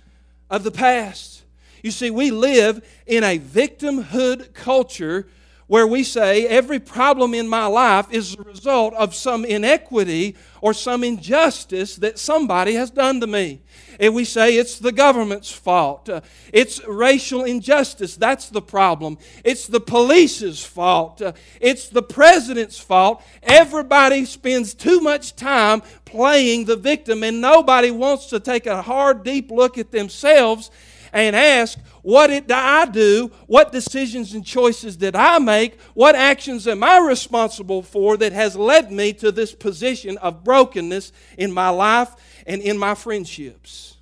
of 0.50 0.64
the 0.64 0.72
past. 0.72 1.42
You 1.82 1.92
see, 1.92 2.10
we 2.10 2.32
live 2.32 2.84
in 3.06 3.22
a 3.22 3.38
victimhood 3.38 4.54
culture 4.54 5.28
where 5.68 5.86
we 5.86 6.02
say 6.02 6.46
every 6.46 6.80
problem 6.80 7.34
in 7.34 7.46
my 7.46 7.66
life 7.66 8.06
is 8.10 8.34
the 8.34 8.42
result 8.42 8.94
of 8.94 9.14
some 9.14 9.44
inequity 9.44 10.34
or 10.60 10.74
some 10.74 11.04
injustice 11.04 11.96
that 11.96 12.18
somebody 12.18 12.74
has 12.74 12.90
done 12.90 13.20
to 13.20 13.26
me. 13.26 13.60
And 14.00 14.14
we 14.14 14.24
say 14.24 14.56
it's 14.56 14.78
the 14.78 14.92
government's 14.92 15.52
fault. 15.52 16.08
Uh, 16.08 16.20
it's 16.52 16.84
racial 16.86 17.44
injustice. 17.44 18.16
That's 18.16 18.48
the 18.48 18.62
problem. 18.62 19.18
It's 19.44 19.66
the 19.66 19.80
police's 19.80 20.64
fault. 20.64 21.20
Uh, 21.20 21.32
it's 21.60 21.88
the 21.88 22.02
president's 22.02 22.78
fault. 22.78 23.22
Everybody 23.42 24.24
spends 24.24 24.72
too 24.74 25.00
much 25.00 25.36
time 25.36 25.82
playing 26.04 26.64
the 26.64 26.76
victim, 26.76 27.22
and 27.22 27.40
nobody 27.40 27.90
wants 27.90 28.26
to 28.26 28.40
take 28.40 28.66
a 28.66 28.82
hard, 28.82 29.22
deep 29.22 29.50
look 29.50 29.76
at 29.78 29.90
themselves 29.90 30.70
and 31.12 31.34
ask, 31.34 31.78
what 32.02 32.28
did 32.28 32.50
I 32.50 32.86
do? 32.86 33.30
What 33.46 33.72
decisions 33.72 34.34
and 34.34 34.44
choices 34.44 34.96
did 34.96 35.16
I 35.16 35.38
make? 35.38 35.80
What 35.94 36.14
actions 36.14 36.66
am 36.66 36.82
I 36.82 36.98
responsible 36.98 37.82
for 37.82 38.16
that 38.16 38.32
has 38.32 38.56
led 38.56 38.90
me 38.90 39.12
to 39.14 39.32
this 39.32 39.54
position 39.54 40.18
of 40.18 40.44
brokenness 40.44 41.12
in 41.36 41.52
my 41.52 41.68
life 41.68 42.10
and 42.46 42.62
in 42.62 42.78
my 42.78 42.94
friendships? 42.94 43.98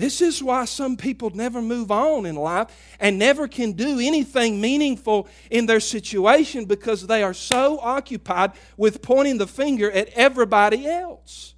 This 0.00 0.22
is 0.22 0.42
why 0.42 0.64
some 0.64 0.96
people 0.96 1.28
never 1.28 1.60
move 1.60 1.90
on 1.90 2.24
in 2.24 2.34
life 2.34 2.68
and 2.98 3.18
never 3.18 3.46
can 3.46 3.72
do 3.72 4.00
anything 4.00 4.58
meaningful 4.58 5.28
in 5.50 5.66
their 5.66 5.78
situation 5.78 6.64
because 6.64 7.06
they 7.06 7.22
are 7.22 7.34
so 7.34 7.78
occupied 7.80 8.52
with 8.78 9.02
pointing 9.02 9.36
the 9.36 9.46
finger 9.46 9.90
at 9.90 10.08
everybody 10.14 10.86
else. 10.86 11.54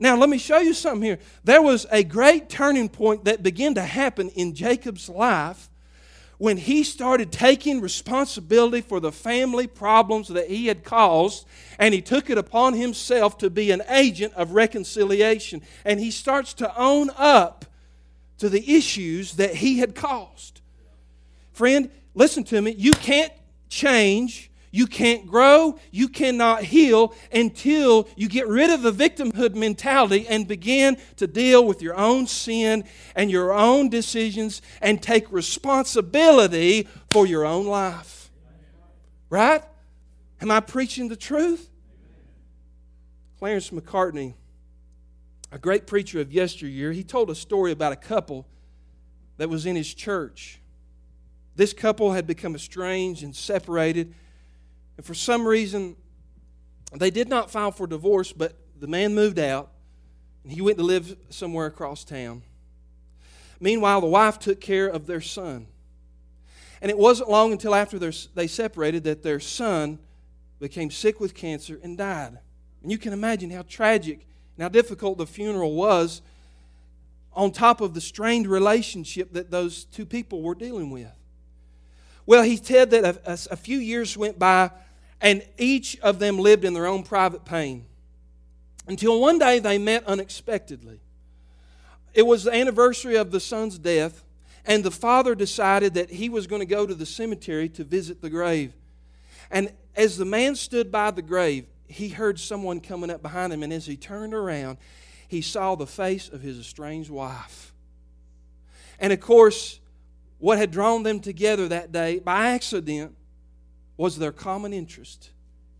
Now, 0.00 0.16
let 0.16 0.28
me 0.28 0.38
show 0.38 0.58
you 0.58 0.74
something 0.74 1.02
here. 1.02 1.18
There 1.42 1.62
was 1.62 1.86
a 1.90 2.04
great 2.04 2.48
turning 2.48 2.88
point 2.88 3.24
that 3.24 3.42
began 3.42 3.74
to 3.74 3.82
happen 3.82 4.28
in 4.30 4.54
Jacob's 4.54 5.08
life 5.08 5.68
when 6.38 6.56
he 6.56 6.84
started 6.84 7.32
taking 7.32 7.80
responsibility 7.80 8.80
for 8.80 9.00
the 9.00 9.10
family 9.10 9.66
problems 9.66 10.28
that 10.28 10.48
he 10.48 10.68
had 10.68 10.84
caused, 10.84 11.44
and 11.80 11.92
he 11.92 12.00
took 12.00 12.30
it 12.30 12.38
upon 12.38 12.74
himself 12.74 13.36
to 13.38 13.50
be 13.50 13.72
an 13.72 13.82
agent 13.88 14.32
of 14.34 14.52
reconciliation. 14.52 15.60
And 15.84 15.98
he 15.98 16.12
starts 16.12 16.54
to 16.54 16.80
own 16.80 17.10
up 17.16 17.64
to 18.38 18.48
the 18.48 18.76
issues 18.76 19.32
that 19.34 19.56
he 19.56 19.78
had 19.78 19.96
caused. 19.96 20.60
Friend, 21.52 21.90
listen 22.14 22.44
to 22.44 22.62
me. 22.62 22.72
You 22.78 22.92
can't 22.92 23.32
change 23.68 24.48
you 24.70 24.86
can't 24.86 25.26
grow, 25.26 25.78
you 25.90 26.08
cannot 26.08 26.62
heal 26.62 27.14
until 27.32 28.08
you 28.16 28.28
get 28.28 28.46
rid 28.46 28.70
of 28.70 28.82
the 28.82 28.92
victimhood 28.92 29.54
mentality 29.54 30.26
and 30.28 30.46
begin 30.46 30.98
to 31.16 31.26
deal 31.26 31.66
with 31.66 31.82
your 31.82 31.96
own 31.96 32.26
sin 32.26 32.84
and 33.14 33.30
your 33.30 33.52
own 33.52 33.88
decisions 33.88 34.62
and 34.80 35.02
take 35.02 35.30
responsibility 35.32 36.88
for 37.10 37.26
your 37.26 37.44
own 37.44 37.66
life. 37.66 38.30
Right? 39.30 39.62
Am 40.40 40.50
I 40.50 40.60
preaching 40.60 41.08
the 41.08 41.16
truth? 41.16 41.68
Clarence 43.38 43.70
Macartney, 43.70 44.34
a 45.52 45.58
great 45.58 45.86
preacher 45.86 46.20
of 46.20 46.32
yesteryear, 46.32 46.92
he 46.92 47.04
told 47.04 47.30
a 47.30 47.34
story 47.34 47.72
about 47.72 47.92
a 47.92 47.96
couple 47.96 48.46
that 49.36 49.48
was 49.48 49.64
in 49.64 49.76
his 49.76 49.94
church. 49.94 50.60
This 51.54 51.72
couple 51.72 52.12
had 52.12 52.26
become 52.26 52.54
estranged 52.54 53.22
and 53.22 53.34
separated. 53.34 54.14
And 54.98 55.06
for 55.06 55.14
some 55.14 55.46
reason, 55.46 55.96
they 56.92 57.10
did 57.10 57.28
not 57.28 57.50
file 57.50 57.70
for 57.70 57.86
divorce, 57.86 58.32
but 58.32 58.58
the 58.78 58.88
man 58.88 59.14
moved 59.14 59.38
out 59.38 59.70
and 60.42 60.52
he 60.52 60.60
went 60.60 60.76
to 60.78 60.84
live 60.84 61.16
somewhere 61.30 61.66
across 61.66 62.04
town. 62.04 62.42
Meanwhile, 63.60 64.00
the 64.02 64.08
wife 64.08 64.38
took 64.38 64.60
care 64.60 64.88
of 64.88 65.06
their 65.06 65.20
son. 65.20 65.68
And 66.82 66.90
it 66.90 66.98
wasn't 66.98 67.30
long 67.30 67.52
until 67.52 67.74
after 67.74 67.98
they 67.98 68.46
separated 68.46 69.04
that 69.04 69.22
their 69.22 69.40
son 69.40 69.98
became 70.60 70.90
sick 70.90 71.20
with 71.20 71.34
cancer 71.34 71.78
and 71.82 71.96
died. 71.96 72.38
And 72.82 72.90
you 72.90 72.98
can 72.98 73.12
imagine 73.12 73.50
how 73.50 73.62
tragic 73.62 74.26
and 74.56 74.62
how 74.62 74.68
difficult 74.68 75.18
the 75.18 75.26
funeral 75.26 75.74
was 75.74 76.22
on 77.32 77.52
top 77.52 77.80
of 77.80 77.94
the 77.94 78.00
strained 78.00 78.48
relationship 78.48 79.32
that 79.32 79.50
those 79.50 79.84
two 79.84 80.06
people 80.06 80.42
were 80.42 80.54
dealing 80.54 80.90
with. 80.90 81.12
Well, 82.26 82.42
he 82.42 82.56
said 82.56 82.90
that 82.90 83.04
a, 83.04 83.32
a, 83.32 83.38
a 83.52 83.56
few 83.56 83.78
years 83.78 84.16
went 84.16 84.38
by 84.38 84.70
and 85.20 85.44
each 85.58 85.98
of 86.00 86.18
them 86.18 86.38
lived 86.38 86.64
in 86.64 86.74
their 86.74 86.86
own 86.86 87.02
private 87.02 87.44
pain. 87.44 87.84
Until 88.86 89.20
one 89.20 89.38
day 89.38 89.58
they 89.58 89.78
met 89.78 90.04
unexpectedly. 90.04 91.00
It 92.14 92.26
was 92.26 92.44
the 92.44 92.54
anniversary 92.54 93.16
of 93.16 93.30
the 93.30 93.40
son's 93.40 93.78
death, 93.78 94.24
and 94.64 94.82
the 94.82 94.90
father 94.90 95.34
decided 95.34 95.94
that 95.94 96.10
he 96.10 96.28
was 96.28 96.46
going 96.46 96.60
to 96.60 96.66
go 96.66 96.86
to 96.86 96.94
the 96.94 97.06
cemetery 97.06 97.68
to 97.70 97.84
visit 97.84 98.22
the 98.22 98.30
grave. 98.30 98.72
And 99.50 99.72
as 99.94 100.16
the 100.16 100.24
man 100.24 100.54
stood 100.54 100.90
by 100.90 101.10
the 101.10 101.22
grave, 101.22 101.66
he 101.86 102.08
heard 102.08 102.38
someone 102.38 102.80
coming 102.80 103.10
up 103.10 103.22
behind 103.22 103.52
him, 103.52 103.62
and 103.62 103.72
as 103.72 103.86
he 103.86 103.96
turned 103.96 104.34
around, 104.34 104.78
he 105.26 105.42
saw 105.42 105.74
the 105.74 105.86
face 105.86 106.28
of 106.28 106.40
his 106.40 106.58
estranged 106.58 107.10
wife. 107.10 107.72
And 108.98 109.12
of 109.12 109.20
course, 109.20 109.80
what 110.38 110.58
had 110.58 110.70
drawn 110.70 111.02
them 111.02 111.20
together 111.20 111.68
that 111.68 111.92
day 111.92 112.18
by 112.18 112.48
accident 112.48 113.14
was 113.98 114.16
their 114.16 114.32
common 114.32 114.72
interest 114.72 115.30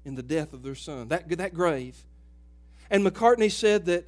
in 0.04 0.14
the 0.14 0.22
death 0.22 0.52
of 0.52 0.62
their 0.62 0.74
son, 0.74 1.08
that, 1.08 1.28
that 1.38 1.54
grave. 1.54 1.96
And 2.90 3.02
Macartney 3.06 3.50
said 3.50 3.86
that 3.86 4.04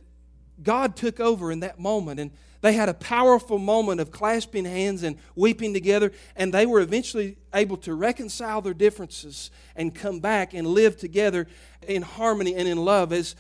God 0.62 0.96
took 0.96 1.20
over 1.20 1.50
in 1.50 1.60
that 1.60 1.78
moment, 1.78 2.20
and 2.20 2.30
they 2.60 2.74
had 2.74 2.88
a 2.90 2.94
powerful 2.94 3.58
moment 3.58 4.00
of 4.00 4.10
clasping 4.10 4.64
hands 4.66 5.02
and 5.02 5.16
weeping 5.34 5.72
together, 5.72 6.12
and 6.36 6.52
they 6.52 6.66
were 6.66 6.80
eventually 6.80 7.36
able 7.54 7.78
to 7.78 7.94
reconcile 7.94 8.60
their 8.60 8.74
differences 8.74 9.50
and 9.76 9.94
come 9.94 10.20
back 10.20 10.52
and 10.52 10.66
live 10.66 10.98
together 10.98 11.46
in 11.86 12.02
harmony 12.02 12.54
and 12.54 12.68
in 12.68 12.78
love 12.78 13.12
as 13.12 13.36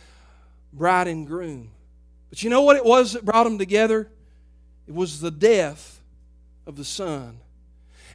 bride 0.72 1.08
and 1.08 1.26
groom. 1.26 1.70
But 2.30 2.42
you 2.42 2.48
know 2.48 2.62
what 2.62 2.76
it 2.76 2.84
was 2.84 3.12
that 3.12 3.24
brought 3.24 3.44
them 3.44 3.58
together? 3.58 4.08
It 4.86 4.94
was 4.94 5.20
the 5.20 5.32
death 5.32 6.00
of 6.66 6.76
the 6.76 6.84
son. 6.84 7.39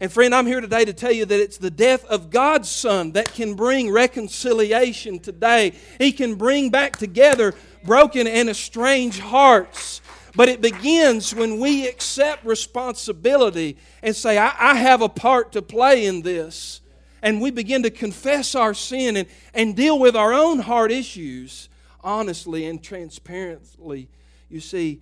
And 0.01 0.11
friend, 0.11 0.35
I'm 0.35 0.45
here 0.45 0.59
today 0.59 0.83
to 0.83 0.93
tell 0.93 1.11
you 1.11 1.25
that 1.25 1.39
it's 1.39 1.57
the 1.57 1.71
death 1.71 2.03
of 2.05 2.29
God's 2.29 2.69
Son 2.69 3.13
that 3.13 3.33
can 3.33 3.53
bring 3.53 3.89
reconciliation 3.89 5.19
today. 5.19 5.71
He 5.97 6.11
can 6.11 6.35
bring 6.35 6.69
back 6.69 6.97
together 6.97 7.53
broken 7.83 8.27
and 8.27 8.49
estranged 8.49 9.19
hearts. 9.19 10.01
But 10.35 10.49
it 10.49 10.59
begins 10.59 11.33
when 11.33 11.61
we 11.61 11.87
accept 11.87 12.45
responsibility 12.45 13.77
and 14.03 14.13
say, 14.13 14.37
I, 14.37 14.53
I, 14.59 14.75
have 14.75 15.01
a 15.01 15.07
part 15.07 15.53
to 15.53 15.61
play 15.61 16.05
in 16.05 16.23
this. 16.23 16.81
And 17.21 17.41
we 17.41 17.51
begin 17.51 17.83
to 17.83 17.89
confess 17.89 18.53
our 18.53 18.73
sin 18.73 19.15
and, 19.15 19.29
and 19.53 19.77
deal 19.77 19.97
with 19.97 20.15
our 20.17 20.33
own 20.33 20.59
heart 20.59 20.91
issues 20.91 21.69
honestly 22.03 22.65
and 22.65 22.83
transparently. 22.83 24.09
You 24.49 24.59
see, 24.59 25.01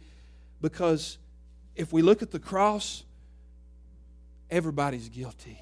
because 0.61 1.17
if 1.75 1.91
we 1.91 2.03
look 2.03 2.21
at 2.21 2.29
the 2.29 2.39
cross, 2.39 3.03
everybody's 4.53 5.09
guilty. 5.09 5.59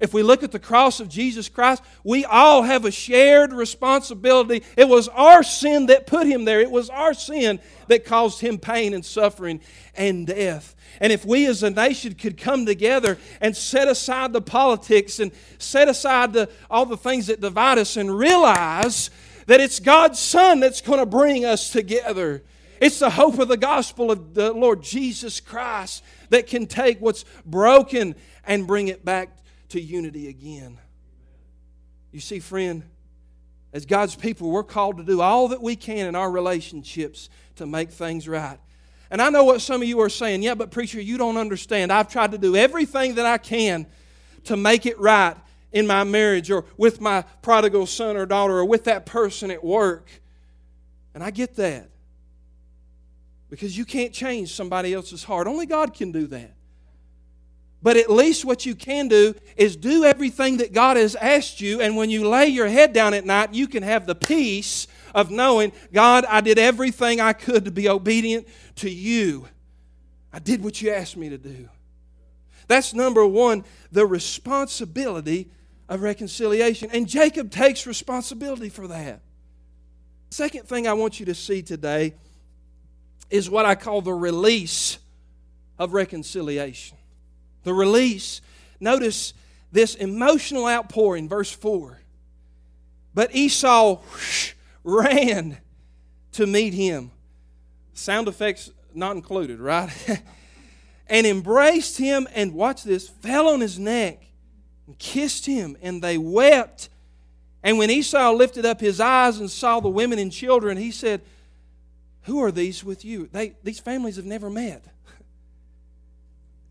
If 0.00 0.12
we 0.12 0.24
look 0.24 0.42
at 0.42 0.50
the 0.50 0.58
cross 0.58 0.98
of 0.98 1.08
Jesus 1.08 1.48
Christ, 1.48 1.80
we 2.02 2.24
all 2.24 2.62
have 2.62 2.84
a 2.84 2.90
shared 2.90 3.52
responsibility. 3.52 4.64
It 4.76 4.88
was 4.88 5.06
our 5.06 5.44
sin 5.44 5.86
that 5.86 6.08
put 6.08 6.26
him 6.26 6.44
there, 6.44 6.60
it 6.60 6.72
was 6.72 6.90
our 6.90 7.14
sin 7.14 7.60
that 7.86 8.04
caused 8.04 8.40
him 8.40 8.58
pain 8.58 8.94
and 8.94 9.04
suffering 9.04 9.60
and 9.94 10.26
death. 10.26 10.74
And 11.00 11.12
if 11.12 11.24
we 11.24 11.46
as 11.46 11.62
a 11.62 11.70
nation 11.70 12.14
could 12.14 12.36
come 12.36 12.66
together 12.66 13.16
and 13.40 13.56
set 13.56 13.86
aside 13.86 14.32
the 14.32 14.40
politics 14.40 15.20
and 15.20 15.30
set 15.58 15.86
aside 15.86 16.32
the, 16.32 16.50
all 16.68 16.84
the 16.84 16.96
things 16.96 17.28
that 17.28 17.40
divide 17.40 17.78
us 17.78 17.96
and 17.96 18.16
realize 18.16 19.08
that 19.46 19.60
it's 19.60 19.78
God's 19.78 20.18
Son 20.18 20.58
that's 20.58 20.80
going 20.80 20.98
to 20.98 21.06
bring 21.06 21.44
us 21.44 21.70
together. 21.70 22.42
It's 22.80 22.98
the 22.98 23.10
hope 23.10 23.38
of 23.38 23.46
the 23.46 23.56
gospel 23.56 24.10
of 24.10 24.34
the 24.34 24.52
Lord 24.52 24.82
Jesus 24.82 25.38
Christ 25.38 26.02
that 26.30 26.48
can 26.48 26.66
take 26.66 27.00
what's 27.00 27.24
broken 27.46 28.16
and 28.44 28.66
bring 28.66 28.88
it 28.88 29.04
back 29.04 29.36
to 29.70 29.80
unity 29.80 30.28
again. 30.28 30.78
You 32.10 32.20
see, 32.20 32.40
friend, 32.40 32.82
as 33.72 33.86
God's 33.86 34.14
people, 34.14 34.50
we're 34.50 34.64
called 34.64 34.98
to 34.98 35.04
do 35.04 35.20
all 35.20 35.48
that 35.48 35.62
we 35.62 35.76
can 35.76 36.06
in 36.06 36.14
our 36.14 36.30
relationships 36.30 37.30
to 37.56 37.66
make 37.66 37.90
things 37.90 38.28
right. 38.28 38.58
And 39.10 39.22
I 39.22 39.30
know 39.30 39.44
what 39.44 39.60
some 39.60 39.82
of 39.82 39.88
you 39.88 40.00
are 40.00 40.08
saying, 40.08 40.42
yeah, 40.42 40.54
but 40.54 40.70
preacher, 40.70 41.00
you 41.00 41.18
don't 41.18 41.36
understand. 41.36 41.92
I've 41.92 42.08
tried 42.08 42.32
to 42.32 42.38
do 42.38 42.56
everything 42.56 43.14
that 43.16 43.26
I 43.26 43.38
can 43.38 43.86
to 44.44 44.56
make 44.56 44.86
it 44.86 44.98
right 44.98 45.36
in 45.70 45.86
my 45.86 46.04
marriage 46.04 46.50
or 46.50 46.64
with 46.76 47.00
my 47.00 47.22
prodigal 47.40 47.86
son 47.86 48.16
or 48.16 48.26
daughter 48.26 48.58
or 48.58 48.64
with 48.64 48.84
that 48.84 49.06
person 49.06 49.50
at 49.50 49.64
work. 49.64 50.10
And 51.14 51.22
I 51.22 51.30
get 51.30 51.56
that. 51.56 51.88
because 53.52 53.76
you 53.76 53.84
can't 53.84 54.14
change 54.14 54.54
somebody 54.54 54.94
else's 54.94 55.24
heart. 55.24 55.46
Only 55.46 55.66
God 55.66 55.92
can 55.92 56.10
do 56.10 56.26
that. 56.28 56.54
But 57.82 57.96
at 57.96 58.10
least 58.10 58.44
what 58.44 58.64
you 58.64 58.74
can 58.74 59.08
do 59.08 59.34
is 59.56 59.74
do 59.76 60.04
everything 60.04 60.58
that 60.58 60.72
God 60.72 60.96
has 60.96 61.16
asked 61.16 61.60
you, 61.60 61.80
and 61.80 61.96
when 61.96 62.10
you 62.10 62.28
lay 62.28 62.46
your 62.46 62.68
head 62.68 62.92
down 62.92 63.12
at 63.12 63.24
night, 63.24 63.54
you 63.54 63.66
can 63.66 63.82
have 63.82 64.06
the 64.06 64.14
peace 64.14 64.86
of 65.14 65.30
knowing, 65.30 65.72
God, 65.92 66.24
I 66.28 66.40
did 66.40 66.58
everything 66.58 67.20
I 67.20 67.32
could 67.32 67.64
to 67.64 67.70
be 67.70 67.88
obedient 67.88 68.46
to 68.76 68.88
you. 68.88 69.48
I 70.32 70.38
did 70.38 70.62
what 70.62 70.80
you 70.80 70.90
asked 70.92 71.16
me 71.16 71.28
to 71.28 71.38
do. 71.38 71.68
That's 72.68 72.94
number 72.94 73.26
one, 73.26 73.64
the 73.90 74.06
responsibility 74.06 75.50
of 75.88 76.02
reconciliation. 76.02 76.88
And 76.92 77.08
Jacob 77.08 77.50
takes 77.50 77.86
responsibility 77.86 78.68
for 78.68 78.86
that. 78.88 79.20
Second 80.30 80.66
thing 80.66 80.86
I 80.86 80.94
want 80.94 81.20
you 81.20 81.26
to 81.26 81.34
see 81.34 81.62
today 81.62 82.14
is 83.28 83.50
what 83.50 83.66
I 83.66 83.74
call 83.74 84.00
the 84.00 84.14
release 84.14 84.98
of 85.78 85.92
reconciliation. 85.92 86.96
The 87.64 87.74
release. 87.74 88.40
Notice 88.80 89.34
this 89.70 89.94
emotional 89.94 90.66
outpouring, 90.66 91.28
verse 91.28 91.50
4. 91.50 91.98
But 93.14 93.34
Esau 93.34 93.96
whoosh, 93.96 94.52
ran 94.84 95.58
to 96.32 96.46
meet 96.46 96.74
him. 96.74 97.10
Sound 97.94 98.28
effects 98.28 98.70
not 98.94 99.16
included, 99.16 99.60
right? 99.60 99.90
and 101.06 101.26
embraced 101.26 101.98
him 101.98 102.26
and, 102.34 102.54
watch 102.54 102.82
this, 102.82 103.08
fell 103.08 103.48
on 103.48 103.60
his 103.60 103.78
neck 103.78 104.24
and 104.86 104.98
kissed 104.98 105.46
him, 105.46 105.76
and 105.82 106.02
they 106.02 106.18
wept. 106.18 106.88
And 107.62 107.78
when 107.78 107.90
Esau 107.90 108.32
lifted 108.32 108.66
up 108.66 108.80
his 108.80 109.00
eyes 109.00 109.38
and 109.38 109.50
saw 109.50 109.80
the 109.80 109.88
women 109.88 110.18
and 110.18 110.32
children, 110.32 110.76
he 110.76 110.90
said, 110.90 111.20
Who 112.22 112.42
are 112.42 112.50
these 112.50 112.82
with 112.82 113.04
you? 113.04 113.28
They, 113.30 113.54
these 113.62 113.78
families 113.78 114.16
have 114.16 114.24
never 114.24 114.50
met. 114.50 114.84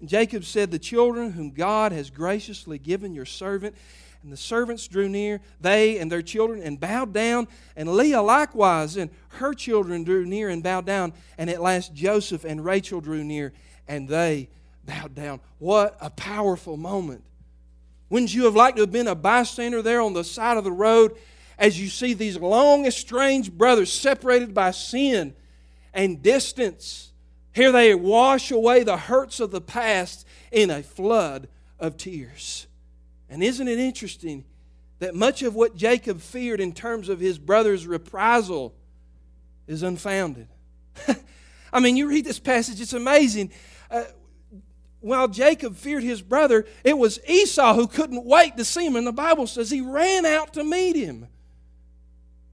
And 0.01 0.09
Jacob 0.09 0.43
said, 0.43 0.71
The 0.71 0.79
children 0.79 1.31
whom 1.31 1.51
God 1.51 1.93
has 1.93 2.09
graciously 2.09 2.77
given 2.77 3.13
your 3.13 3.25
servant. 3.25 3.75
And 4.23 4.31
the 4.31 4.37
servants 4.37 4.87
drew 4.87 5.07
near, 5.07 5.41
they 5.61 5.97
and 5.97 6.11
their 6.11 6.21
children, 6.21 6.61
and 6.61 6.79
bowed 6.79 7.13
down. 7.13 7.47
And 7.75 7.91
Leah 7.93 8.21
likewise, 8.21 8.97
and 8.97 9.09
her 9.29 9.53
children 9.53 10.03
drew 10.03 10.25
near 10.25 10.49
and 10.49 10.61
bowed 10.61 10.85
down. 10.85 11.13
And 11.37 11.49
at 11.49 11.61
last 11.61 11.93
Joseph 11.93 12.43
and 12.43 12.65
Rachel 12.65 12.99
drew 12.99 13.23
near, 13.23 13.53
and 13.87 14.09
they 14.09 14.49
bowed 14.85 15.15
down. 15.15 15.39
What 15.59 15.97
a 16.01 16.09
powerful 16.09 16.77
moment. 16.77 17.23
Wouldn't 18.09 18.33
you 18.33 18.45
have 18.45 18.55
liked 18.55 18.77
to 18.77 18.83
have 18.83 18.91
been 18.91 19.07
a 19.07 19.15
bystander 19.15 19.81
there 19.81 20.01
on 20.01 20.13
the 20.13 20.23
side 20.23 20.57
of 20.57 20.63
the 20.63 20.71
road 20.71 21.15
as 21.57 21.79
you 21.79 21.89
see 21.89 22.13
these 22.13 22.37
long 22.37 22.85
estranged 22.85 23.55
brothers 23.57 23.91
separated 23.91 24.53
by 24.53 24.71
sin 24.71 25.33
and 25.93 26.21
distance? 26.21 27.10
Here 27.53 27.71
they 27.71 27.93
wash 27.93 28.51
away 28.51 28.83
the 28.83 28.97
hurts 28.97 29.39
of 29.39 29.51
the 29.51 29.61
past 29.61 30.25
in 30.51 30.69
a 30.69 30.81
flood 30.83 31.49
of 31.79 31.97
tears. 31.97 32.67
And 33.29 33.43
isn't 33.43 33.67
it 33.67 33.79
interesting 33.79 34.45
that 34.99 35.15
much 35.15 35.41
of 35.41 35.55
what 35.55 35.75
Jacob 35.75 36.21
feared 36.21 36.61
in 36.61 36.73
terms 36.73 37.09
of 37.09 37.19
his 37.19 37.37
brother's 37.37 37.87
reprisal 37.87 38.73
is 39.67 39.83
unfounded? 39.83 40.47
I 41.73 41.79
mean, 41.79 41.97
you 41.97 42.07
read 42.07 42.25
this 42.25 42.39
passage, 42.39 42.79
it's 42.79 42.93
amazing. 42.93 43.51
Uh, 43.89 44.03
while 45.01 45.27
Jacob 45.27 45.75
feared 45.75 46.03
his 46.03 46.21
brother, 46.21 46.65
it 46.83 46.97
was 46.97 47.19
Esau 47.27 47.73
who 47.73 47.87
couldn't 47.87 48.23
wait 48.23 48.55
to 48.57 48.65
see 48.65 48.85
him. 48.85 48.95
And 48.95 49.07
the 49.07 49.11
Bible 49.11 49.47
says 49.47 49.71
he 49.71 49.81
ran 49.81 50.25
out 50.25 50.53
to 50.53 50.63
meet 50.63 50.95
him. 50.95 51.27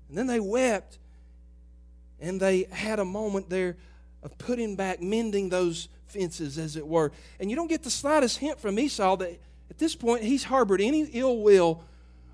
And 0.09 0.17
then 0.17 0.27
they 0.27 0.41
wept. 0.41 0.99
And 2.21 2.41
they 2.41 2.65
had 2.71 2.99
a 2.99 3.05
moment 3.05 3.51
there 3.51 3.77
of 4.23 4.37
putting 4.39 4.77
back, 4.77 5.01
mending 5.01 5.49
those 5.49 5.89
fences, 6.07 6.59
as 6.59 6.77
it 6.77 6.87
were. 6.87 7.13
And 7.39 7.51
you 7.51 7.57
don't 7.57 7.69
get 7.69 7.83
the 7.83 7.91
slightest 7.91 8.39
hint 8.39 8.61
from 8.61 8.79
Esau 8.79 9.17
that 9.17 9.39
at 9.71 9.79
this 9.79 9.95
point, 9.95 10.23
he's 10.23 10.45
harbored 10.45 10.81
any 10.81 11.03
ill 11.13 11.39
will 11.39 11.83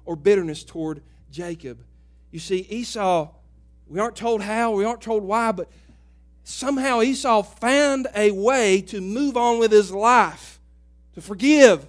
or 0.04 0.16
bitterness 0.16 0.64
toward 0.64 1.02
Jacob. 1.30 1.78
You 2.30 2.38
see, 2.38 2.66
Esau, 2.68 3.28
we 3.86 4.00
aren't 4.00 4.16
told 4.16 4.42
how, 4.42 4.72
we 4.72 4.84
aren't 4.84 5.00
told 5.00 5.22
why, 5.22 5.52
but 5.52 5.68
somehow 6.44 7.02
Esau 7.02 7.42
found 7.42 8.06
a 8.14 8.30
way 8.30 8.80
to 8.82 9.00
move 9.00 9.36
on 9.36 9.58
with 9.58 9.72
his 9.72 9.90
life, 9.90 10.60
to 11.14 11.20
forgive, 11.20 11.86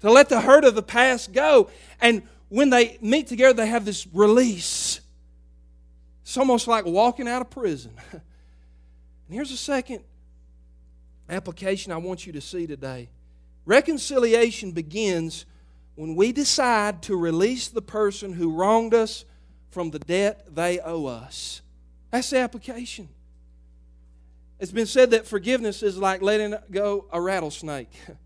to 0.00 0.10
let 0.10 0.28
the 0.28 0.40
hurt 0.40 0.64
of 0.64 0.74
the 0.74 0.82
past 0.82 1.32
go. 1.32 1.70
And 2.00 2.22
when 2.48 2.70
they 2.70 2.98
meet 3.00 3.26
together, 3.26 3.54
they 3.54 3.66
have 3.66 3.84
this 3.84 4.06
release. 4.12 5.00
It's 6.22 6.36
almost 6.36 6.68
like 6.68 6.84
walking 6.84 7.28
out 7.28 7.42
of 7.42 7.50
prison. 7.50 7.92
and 9.28 9.34
here's 9.34 9.52
a 9.52 9.56
second 9.56 10.02
application 11.28 11.92
I 11.92 11.98
want 11.98 12.26
you 12.26 12.32
to 12.32 12.40
see 12.40 12.66
today. 12.66 13.10
Reconciliation 13.66 14.72
begins 14.72 15.44
when 15.94 16.16
we 16.16 16.32
decide 16.32 17.02
to 17.02 17.16
release 17.16 17.68
the 17.68 17.82
person 17.82 18.32
who 18.32 18.50
wronged 18.50 18.94
us 18.94 19.26
from 19.70 19.90
the 19.90 19.98
debt 19.98 20.54
they 20.54 20.80
owe 20.80 21.04
us. 21.04 21.60
That's 22.10 22.30
the 22.30 22.38
application. 22.38 23.10
It's 24.58 24.72
been 24.72 24.86
said 24.86 25.10
that 25.10 25.26
forgiveness 25.26 25.82
is 25.82 25.98
like 25.98 26.22
letting 26.22 26.54
go 26.70 27.06
a 27.12 27.20
rattlesnake. 27.20 27.92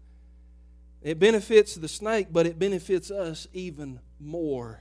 It 1.03 1.19
benefits 1.19 1.75
the 1.75 1.88
snake, 1.88 2.29
but 2.31 2.47
it 2.47 2.61
benefits 2.61 3.11
us 3.11 3.49
even 3.53 3.99
more. 4.21 4.81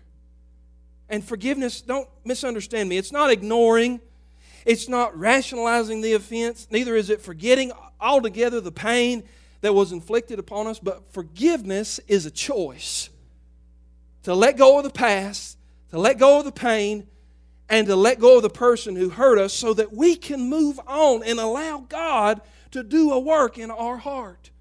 And 1.10 1.24
forgiveness, 1.24 1.82
don't 1.82 2.08
misunderstand 2.24 2.90
me, 2.90 2.98
it's 2.98 3.12
not 3.12 3.32
ignoring, 3.32 4.00
it's 4.66 4.88
not 4.88 5.18
rationalizing 5.18 6.02
the 6.02 6.14
offense, 6.14 6.68
neither 6.72 6.96
is 6.96 7.10
it 7.10 7.22
forgetting 7.22 7.72
altogether 8.00 8.62
the 8.62 8.72
pain 8.72 9.24
that 9.62 9.74
was 9.74 9.92
inflicted 9.92 10.40
upon 10.40 10.68
us, 10.68 10.80
but 10.80 11.12
forgiveness 11.14 12.00
is 12.08 12.26
a 12.26 12.32
choice 12.32 13.10
to 14.24 14.34
let 14.34 14.58
go 14.58 14.78
of 14.78 14.84
the 14.84 14.90
past, 14.90 15.58
to 15.90 16.00
let 16.00 16.18
go 16.18 16.40
of 16.40 16.46
the 16.46 16.52
pain, 16.52 17.08
and 17.70 17.88
to 17.88 17.96
let 17.96 18.20
go 18.20 18.38
of 18.38 18.44
the 18.44 18.50
person 18.50 18.96
who 18.96 19.10
hurt 19.10 19.40
us 19.40 19.54
so 19.54 19.74
that 19.74 19.94
we 19.94 20.16
can 20.16 20.50
move 20.50 20.80
on 20.88 21.24
and 21.24 21.40
allow 21.40 21.80
God 21.80 22.42
to 22.72 22.84
do 22.84 23.12
a 23.12 23.20
work 23.20 23.58
in 23.58 23.72
our 23.72 23.98
heart. 23.98 24.52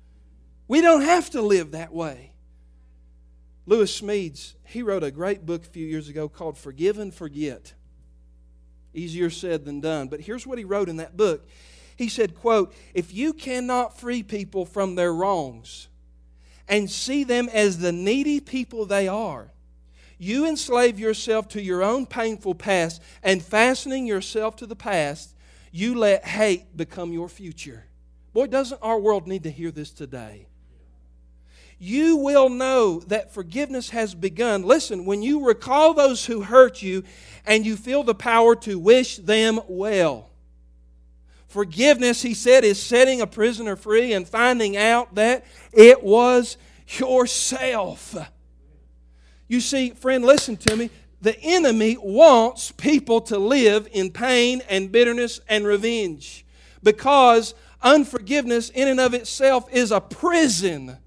We 0.69 0.81
don't 0.81 1.03
have 1.03 1.31
to 1.31 1.43
live 1.43 1.73
that 1.73 1.93
way. 1.93 2.33
Lewis 3.67 4.01
Smedes, 4.01 4.55
he 4.65 4.83
wrote 4.83 5.03
a 5.03 5.11
great 5.11 5.45
book 5.45 5.65
a 5.65 5.69
few 5.69 5.87
years 5.87 6.09
ago 6.09 6.29
called 6.29 6.57
Forgive 6.57 6.99
and 6.99 7.13
Forget. 7.13 7.75
Easier 8.95 9.31
said 9.31 9.65
than 9.65 9.81
done. 9.81 10.09
But 10.09 10.21
here's 10.21 10.47
what 10.47 10.59
he 10.59 10.65
wrote 10.65 10.89
in 10.89 10.97
that 10.97 11.17
book. 11.17 11.47
He 11.97 12.09
said, 12.09 12.35
quote, 12.35 12.75
if 12.95 13.13
you 13.13 13.33
cannot 13.33 13.99
free 13.99 14.23
people 14.23 14.65
from 14.65 14.95
their 14.95 15.13
wrongs 15.13 15.89
and 16.67 16.91
see 16.91 17.25
them 17.25 17.49
as 17.53 17.79
the 17.79 17.93
needy 17.93 18.41
people 18.41 18.87
they 18.87 19.07
are, 19.07 19.53
you 20.19 20.47
enslave 20.47 20.99
yourself 20.99 21.49
to 21.49 21.63
your 21.63 21.83
own 21.83 22.07
painful 22.07 22.55
past 22.55 23.03
and 23.23 23.43
fastening 23.43 24.07
yourself 24.07 24.57
to 24.57 24.67
the 24.67 24.77
past, 24.77 25.35
you 25.73 25.95
let 25.95 26.25
hate 26.25 26.77
become 26.77 27.13
your 27.13 27.29
future. 27.29 27.85
Boy, 28.33 28.47
doesn't 28.47 28.81
our 28.83 28.99
world 28.99 29.27
need 29.27 29.43
to 29.45 29.51
hear 29.51 29.71
this 29.71 29.91
today? 29.91 30.47
You 31.83 32.17
will 32.17 32.51
know 32.51 33.01
that 33.01 33.33
forgiveness 33.33 33.89
has 33.89 34.15
begun. 34.15 34.63
Listen, 34.63 35.07
when 35.07 35.23
you 35.23 35.47
recall 35.47 35.95
those 35.95 36.27
who 36.27 36.43
hurt 36.43 36.83
you 36.83 37.03
and 37.47 37.65
you 37.65 37.75
feel 37.75 38.03
the 38.05 38.15
power 38.15 38.55
to 38.55 38.79
wish 38.79 39.17
them 39.17 39.59
well. 39.67 40.29
Forgiveness, 41.49 42.21
he 42.21 42.35
said, 42.35 42.65
is 42.65 42.81
setting 42.81 43.23
a 43.23 43.27
prisoner 43.27 43.77
free 43.77 44.13
and 44.13 44.29
finding 44.29 44.77
out 44.77 45.15
that 45.15 45.47
it 45.73 46.03
was 46.03 46.59
yourself. 46.99 48.15
You 49.49 49.61
see, 49.61 49.91
friend, 49.91 50.23
listen 50.23 50.59
to 50.59 50.77
me. 50.77 50.91
The 51.23 51.41
enemy 51.41 51.97
wants 51.99 52.73
people 52.73 53.23
to 53.23 53.39
live 53.39 53.89
in 53.91 54.11
pain 54.11 54.61
and 54.69 54.93
bitterness 54.93 55.41
and 55.49 55.67
revenge 55.67 56.45
because 56.83 57.55
unforgiveness, 57.83 58.69
in 58.69 58.87
and 58.87 59.01
of 59.01 59.15
itself, 59.15 59.67
is 59.73 59.91
a 59.91 60.01
prison. 60.01 60.99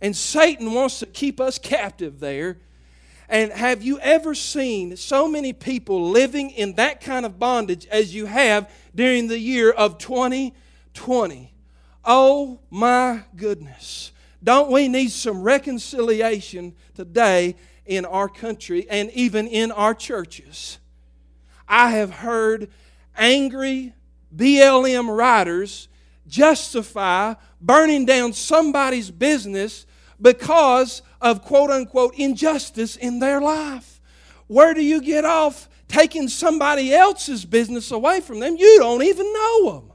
And 0.00 0.14
Satan 0.14 0.72
wants 0.72 0.98
to 1.00 1.06
keep 1.06 1.40
us 1.40 1.58
captive 1.58 2.20
there. 2.20 2.58
And 3.28 3.50
have 3.50 3.82
you 3.82 3.98
ever 4.00 4.34
seen 4.34 4.96
so 4.96 5.26
many 5.26 5.52
people 5.52 6.10
living 6.10 6.50
in 6.50 6.74
that 6.74 7.00
kind 7.00 7.26
of 7.26 7.38
bondage 7.38 7.86
as 7.86 8.14
you 8.14 8.26
have 8.26 8.70
during 8.94 9.26
the 9.26 9.38
year 9.38 9.70
of 9.70 9.98
2020? 9.98 11.52
Oh 12.04 12.60
my 12.70 13.24
goodness. 13.34 14.12
Don't 14.44 14.70
we 14.70 14.86
need 14.86 15.10
some 15.10 15.42
reconciliation 15.42 16.74
today 16.94 17.56
in 17.84 18.04
our 18.04 18.28
country 18.28 18.86
and 18.88 19.10
even 19.10 19.48
in 19.48 19.72
our 19.72 19.94
churches? 19.94 20.78
I 21.68 21.90
have 21.90 22.10
heard 22.10 22.70
angry 23.16 23.92
BLM 24.34 25.16
writers 25.16 25.88
justify 26.26 27.34
burning 27.60 28.04
down 28.04 28.32
somebody's 28.32 29.10
business 29.10 29.86
because 30.20 31.02
of 31.20 31.42
quote 31.42 31.70
unquote 31.70 32.14
injustice 32.16 32.96
in 32.96 33.18
their 33.18 33.40
life. 33.40 34.00
Where 34.46 34.74
do 34.74 34.82
you 34.82 35.00
get 35.00 35.24
off 35.24 35.68
taking 35.88 36.28
somebody 36.28 36.94
else's 36.94 37.44
business 37.44 37.90
away 37.90 38.20
from 38.20 38.40
them? 38.40 38.56
You 38.56 38.78
don't 38.78 39.02
even 39.02 39.32
know 39.32 39.72
them. 39.72 39.92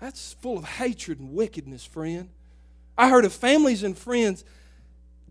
That's 0.00 0.34
full 0.34 0.58
of 0.58 0.64
hatred 0.64 1.20
and 1.20 1.34
wickedness, 1.34 1.84
friend. 1.84 2.28
I 2.98 3.08
heard 3.08 3.24
of 3.24 3.32
families 3.32 3.82
and 3.82 3.96
friends. 3.96 4.44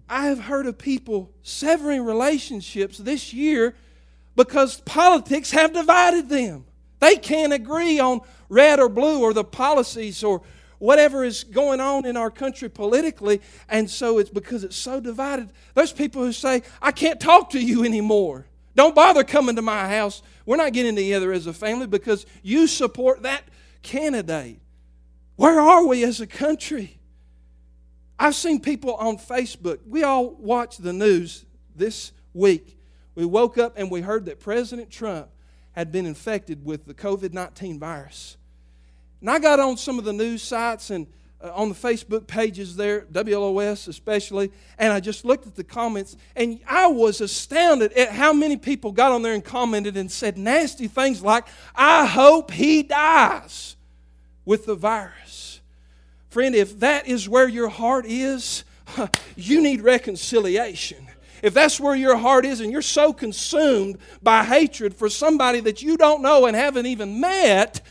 I 0.09 0.27
have 0.27 0.39
heard 0.39 0.67
of 0.67 0.77
people 0.77 1.31
severing 1.43 2.03
relationships 2.03 2.97
this 2.97 3.33
year 3.33 3.75
because 4.35 4.81
politics 4.81 5.51
have 5.51 5.73
divided 5.73 6.29
them. 6.29 6.65
They 6.99 7.15
can't 7.15 7.53
agree 7.53 7.99
on 7.99 8.21
red 8.49 8.79
or 8.79 8.89
blue 8.89 9.21
or 9.21 9.33
the 9.33 9.43
policies 9.43 10.23
or 10.23 10.41
whatever 10.79 11.23
is 11.23 11.43
going 11.43 11.79
on 11.79 12.05
in 12.05 12.17
our 12.17 12.29
country 12.29 12.69
politically. 12.69 13.41
And 13.69 13.89
so 13.89 14.17
it's 14.19 14.29
because 14.29 14.63
it's 14.63 14.75
so 14.75 14.99
divided. 14.99 15.51
There's 15.73 15.91
people 15.91 16.23
who 16.23 16.31
say, 16.31 16.63
I 16.81 16.91
can't 16.91 17.19
talk 17.19 17.51
to 17.51 17.59
you 17.59 17.83
anymore. 17.83 18.45
Don't 18.75 18.93
bother 18.93 19.23
coming 19.23 19.55
to 19.55 19.61
my 19.61 19.87
house. 19.87 20.21
We're 20.45 20.57
not 20.57 20.73
getting 20.73 20.95
together 20.95 21.31
as 21.31 21.47
a 21.47 21.53
family 21.53 21.87
because 21.87 22.25
you 22.43 22.67
support 22.67 23.23
that 23.23 23.43
candidate. 23.81 24.59
Where 25.37 25.59
are 25.59 25.85
we 25.85 26.03
as 26.03 26.21
a 26.21 26.27
country? 26.27 26.99
I've 28.17 28.35
seen 28.35 28.61
people 28.61 28.95
on 28.95 29.17
Facebook. 29.17 29.79
We 29.85 30.03
all 30.03 30.29
watched 30.35 30.81
the 30.81 30.93
news 30.93 31.45
this 31.75 32.11
week. 32.33 32.77
We 33.15 33.25
woke 33.25 33.57
up 33.57 33.77
and 33.77 33.89
we 33.89 34.01
heard 34.01 34.25
that 34.25 34.39
President 34.39 34.89
Trump 34.89 35.29
had 35.75 35.91
been 35.91 36.05
infected 36.05 36.65
with 36.65 36.85
the 36.85 36.93
COVID 36.93 37.33
19 37.33 37.79
virus. 37.79 38.37
And 39.21 39.29
I 39.29 39.39
got 39.39 39.59
on 39.59 39.77
some 39.77 39.99
of 39.99 40.05
the 40.05 40.13
news 40.13 40.41
sites 40.41 40.89
and 40.89 41.07
uh, 41.41 41.51
on 41.53 41.67
the 41.69 41.75
Facebook 41.75 42.27
pages 42.27 42.75
there, 42.75 43.01
WLOS 43.11 43.87
especially, 43.87 44.51
and 44.77 44.93
I 44.93 45.01
just 45.01 45.25
looked 45.25 45.45
at 45.47 45.55
the 45.55 45.63
comments, 45.63 46.15
and 46.35 46.59
I 46.65 46.87
was 46.87 47.19
astounded 47.19 47.91
at 47.93 48.11
how 48.11 48.31
many 48.31 48.55
people 48.55 48.93
got 48.93 49.11
on 49.11 49.21
there 49.21 49.33
and 49.33 49.43
commented 49.43 49.97
and 49.97 50.09
said 50.09 50.37
nasty 50.37 50.87
things 50.87 51.21
like, 51.21 51.45
I 51.75 52.05
hope 52.05 52.51
he 52.51 52.83
dies 52.83 53.75
with 54.45 54.65
the 54.65 54.75
virus. 54.75 55.59
Friend, 56.29 56.55
if 56.55 56.79
that 56.79 57.07
is 57.07 57.27
where 57.27 57.47
your 57.47 57.69
heart 57.69 58.05
is, 58.05 58.63
you 59.35 59.61
need 59.61 59.81
reconciliation. 59.81 61.04
If 61.45 61.53
that's 61.53 61.79
where 61.79 61.93
your 61.93 62.17
heart 62.17 62.43
is 62.43 62.59
and 62.59 62.71
you're 62.71 62.81
so 62.81 63.13
consumed 63.13 63.99
by 64.23 64.43
hatred 64.43 64.95
for 64.95 65.09
somebody 65.09 65.59
that 65.59 65.83
you 65.83 65.95
don't 65.95 66.23
know 66.23 66.47
and 66.47 66.55
haven't 66.55 66.87
even 66.87 67.19
met, 67.19 67.81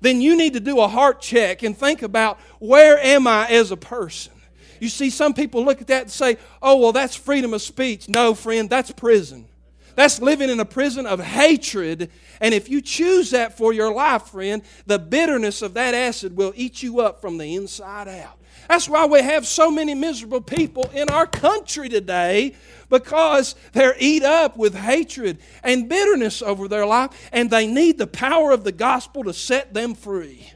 then 0.00 0.20
you 0.20 0.36
need 0.36 0.54
to 0.54 0.60
do 0.60 0.80
a 0.80 0.88
heart 0.88 1.20
check 1.20 1.62
and 1.62 1.78
think 1.78 2.02
about 2.02 2.40
where 2.58 2.98
am 2.98 3.28
I 3.28 3.46
as 3.50 3.70
a 3.70 3.76
person? 3.76 4.32
You 4.80 4.88
see, 4.88 5.10
some 5.10 5.32
people 5.32 5.64
look 5.64 5.80
at 5.80 5.86
that 5.86 6.02
and 6.02 6.10
say, 6.10 6.38
oh, 6.60 6.78
well, 6.78 6.90
that's 6.90 7.14
freedom 7.14 7.54
of 7.54 7.62
speech. 7.62 8.08
No, 8.08 8.34
friend, 8.34 8.68
that's 8.68 8.90
prison. 8.90 9.46
That's 9.94 10.20
living 10.20 10.50
in 10.50 10.58
a 10.58 10.64
prison 10.64 11.06
of 11.06 11.20
hatred. 11.20 12.10
And 12.40 12.52
if 12.52 12.68
you 12.68 12.80
choose 12.80 13.30
that 13.30 13.56
for 13.56 13.72
your 13.72 13.94
life, 13.94 14.24
friend, 14.24 14.62
the 14.86 14.98
bitterness 14.98 15.62
of 15.62 15.74
that 15.74 15.94
acid 15.94 16.36
will 16.36 16.52
eat 16.56 16.82
you 16.82 16.98
up 16.98 17.20
from 17.20 17.38
the 17.38 17.54
inside 17.54 18.08
out. 18.08 18.40
That's 18.68 18.88
why 18.88 19.06
we 19.06 19.22
have 19.22 19.46
so 19.46 19.70
many 19.70 19.94
miserable 19.94 20.40
people 20.40 20.90
in 20.94 21.08
our 21.08 21.26
country 21.26 21.88
today 21.88 22.54
because 22.88 23.54
they're 23.72 23.96
eat 23.98 24.22
up 24.22 24.56
with 24.56 24.74
hatred 24.74 25.38
and 25.62 25.88
bitterness 25.88 26.42
over 26.42 26.68
their 26.68 26.86
life 26.86 27.10
and 27.32 27.50
they 27.50 27.66
need 27.66 27.98
the 27.98 28.06
power 28.06 28.52
of 28.52 28.64
the 28.64 28.72
gospel 28.72 29.24
to 29.24 29.32
set 29.32 29.74
them 29.74 29.94
free. 29.94 30.53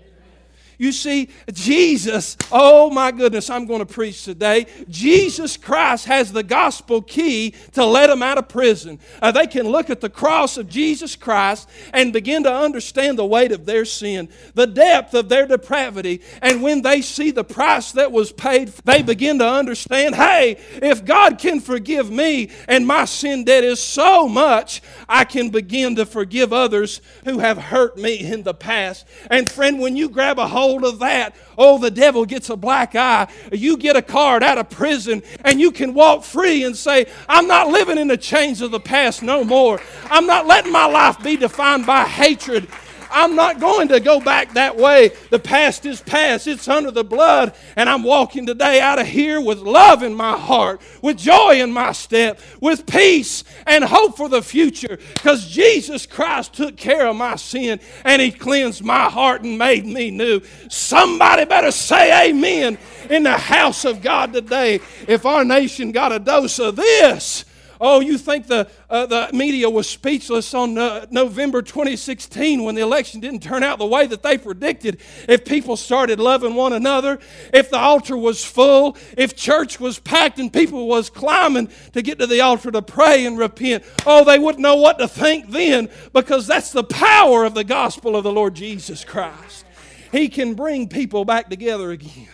You 0.78 0.92
see, 0.92 1.28
Jesus, 1.52 2.36
oh 2.52 2.88
my 2.88 3.10
goodness, 3.10 3.50
I'm 3.50 3.66
going 3.66 3.80
to 3.80 3.86
preach 3.86 4.24
today. 4.24 4.66
Jesus 4.88 5.56
Christ 5.56 6.04
has 6.04 6.32
the 6.32 6.44
gospel 6.44 7.02
key 7.02 7.52
to 7.72 7.84
let 7.84 8.06
them 8.06 8.22
out 8.22 8.38
of 8.38 8.48
prison. 8.48 9.00
Uh, 9.20 9.32
they 9.32 9.48
can 9.48 9.66
look 9.66 9.90
at 9.90 10.00
the 10.00 10.08
cross 10.08 10.56
of 10.56 10.68
Jesus 10.68 11.16
Christ 11.16 11.68
and 11.92 12.12
begin 12.12 12.44
to 12.44 12.54
understand 12.54 13.18
the 13.18 13.26
weight 13.26 13.50
of 13.50 13.66
their 13.66 13.84
sin, 13.84 14.28
the 14.54 14.68
depth 14.68 15.14
of 15.14 15.28
their 15.28 15.48
depravity. 15.48 16.22
And 16.40 16.62
when 16.62 16.82
they 16.82 17.02
see 17.02 17.32
the 17.32 17.42
price 17.42 17.90
that 17.92 18.12
was 18.12 18.30
paid, 18.30 18.68
they 18.84 19.02
begin 19.02 19.40
to 19.40 19.48
understand 19.48 20.14
hey, 20.14 20.60
if 20.74 21.04
God 21.04 21.38
can 21.38 21.58
forgive 21.58 22.08
me 22.08 22.50
and 22.68 22.86
my 22.86 23.04
sin 23.04 23.42
debt 23.42 23.64
is 23.64 23.82
so 23.82 24.28
much, 24.28 24.80
I 25.08 25.24
can 25.24 25.50
begin 25.50 25.96
to 25.96 26.06
forgive 26.06 26.52
others 26.52 27.00
who 27.24 27.40
have 27.40 27.58
hurt 27.58 27.96
me 27.96 28.20
in 28.20 28.44
the 28.44 28.54
past. 28.54 29.08
And 29.28 29.50
friend, 29.50 29.80
when 29.80 29.96
you 29.96 30.08
grab 30.08 30.38
a 30.38 30.46
hold 30.46 30.67
hold 30.68 30.84
of 30.84 30.98
that, 30.98 31.34
oh, 31.56 31.78
the 31.78 31.90
devil 31.90 32.26
gets 32.26 32.50
a 32.50 32.56
black 32.56 32.94
eye. 32.94 33.26
You 33.50 33.78
get 33.78 33.96
a 33.96 34.02
card 34.02 34.42
out 34.42 34.58
of 34.58 34.68
prison 34.68 35.22
and 35.44 35.58
you 35.58 35.70
can 35.70 35.94
walk 35.94 36.24
free 36.24 36.64
and 36.64 36.76
say, 36.76 37.06
I'm 37.26 37.46
not 37.46 37.68
living 37.68 37.96
in 37.96 38.08
the 38.08 38.18
chains 38.18 38.60
of 38.60 38.70
the 38.70 38.80
past 38.80 39.22
no 39.22 39.44
more. 39.44 39.80
I'm 40.04 40.26
not 40.26 40.46
letting 40.46 40.70
my 40.70 40.84
life 40.84 41.22
be 41.22 41.36
defined 41.36 41.86
by 41.86 42.04
hatred 42.04 42.68
I'm 43.10 43.34
not 43.34 43.60
going 43.60 43.88
to 43.88 44.00
go 44.00 44.20
back 44.20 44.54
that 44.54 44.76
way. 44.76 45.12
The 45.30 45.38
past 45.38 45.86
is 45.86 46.00
past, 46.00 46.46
it's 46.46 46.68
under 46.68 46.90
the 46.90 47.04
blood. 47.04 47.54
And 47.76 47.88
I'm 47.88 48.02
walking 48.02 48.46
today 48.46 48.80
out 48.80 48.98
of 48.98 49.06
here 49.06 49.40
with 49.40 49.58
love 49.58 50.02
in 50.02 50.14
my 50.14 50.36
heart, 50.36 50.80
with 51.02 51.16
joy 51.18 51.60
in 51.60 51.72
my 51.72 51.92
step, 51.92 52.40
with 52.60 52.86
peace 52.86 53.44
and 53.66 53.84
hope 53.84 54.16
for 54.16 54.28
the 54.28 54.42
future 54.42 54.98
because 55.14 55.48
Jesus 55.48 56.06
Christ 56.06 56.54
took 56.54 56.76
care 56.76 57.06
of 57.06 57.16
my 57.16 57.36
sin 57.36 57.80
and 58.04 58.20
He 58.20 58.30
cleansed 58.30 58.84
my 58.84 59.10
heart 59.10 59.42
and 59.42 59.58
made 59.58 59.86
me 59.86 60.10
new. 60.10 60.40
Somebody 60.68 61.44
better 61.44 61.70
say 61.70 62.30
amen 62.30 62.78
in 63.10 63.22
the 63.22 63.36
house 63.36 63.84
of 63.84 64.02
God 64.02 64.32
today. 64.32 64.80
If 65.06 65.26
our 65.26 65.44
nation 65.44 65.92
got 65.92 66.12
a 66.12 66.18
dose 66.18 66.58
of 66.58 66.76
this, 66.76 67.44
Oh, 67.80 68.00
you 68.00 68.18
think 68.18 68.46
the, 68.46 68.68
uh, 68.90 69.06
the 69.06 69.30
media 69.32 69.70
was 69.70 69.88
speechless 69.88 70.52
on 70.54 70.76
uh, 70.76 71.06
November 71.10 71.62
2016 71.62 72.64
when 72.64 72.74
the 72.74 72.80
election 72.80 73.20
didn't 73.20 73.42
turn 73.42 73.62
out 73.62 73.78
the 73.78 73.86
way 73.86 74.06
that 74.06 74.22
they 74.22 74.36
predicted? 74.36 75.00
If 75.28 75.44
people 75.44 75.76
started 75.76 76.18
loving 76.18 76.54
one 76.54 76.72
another, 76.72 77.18
if 77.52 77.70
the 77.70 77.78
altar 77.78 78.16
was 78.16 78.44
full, 78.44 78.96
if 79.16 79.36
church 79.36 79.78
was 79.78 79.98
packed 79.98 80.38
and 80.38 80.52
people 80.52 80.88
was 80.88 81.08
climbing 81.08 81.70
to 81.92 82.02
get 82.02 82.18
to 82.18 82.26
the 82.26 82.40
altar 82.40 82.70
to 82.70 82.82
pray 82.82 83.26
and 83.26 83.38
repent, 83.38 83.84
oh, 84.06 84.24
they 84.24 84.38
wouldn't 84.38 84.62
know 84.62 84.76
what 84.76 84.98
to 84.98 85.06
think 85.06 85.50
then 85.50 85.88
because 86.12 86.46
that's 86.46 86.72
the 86.72 86.84
power 86.84 87.44
of 87.44 87.54
the 87.54 87.64
gospel 87.64 88.16
of 88.16 88.24
the 88.24 88.32
Lord 88.32 88.54
Jesus 88.54 89.04
Christ. 89.04 89.64
He 90.10 90.28
can 90.28 90.54
bring 90.54 90.88
people 90.88 91.24
back 91.24 91.50
together 91.50 91.90
again. 91.90 92.28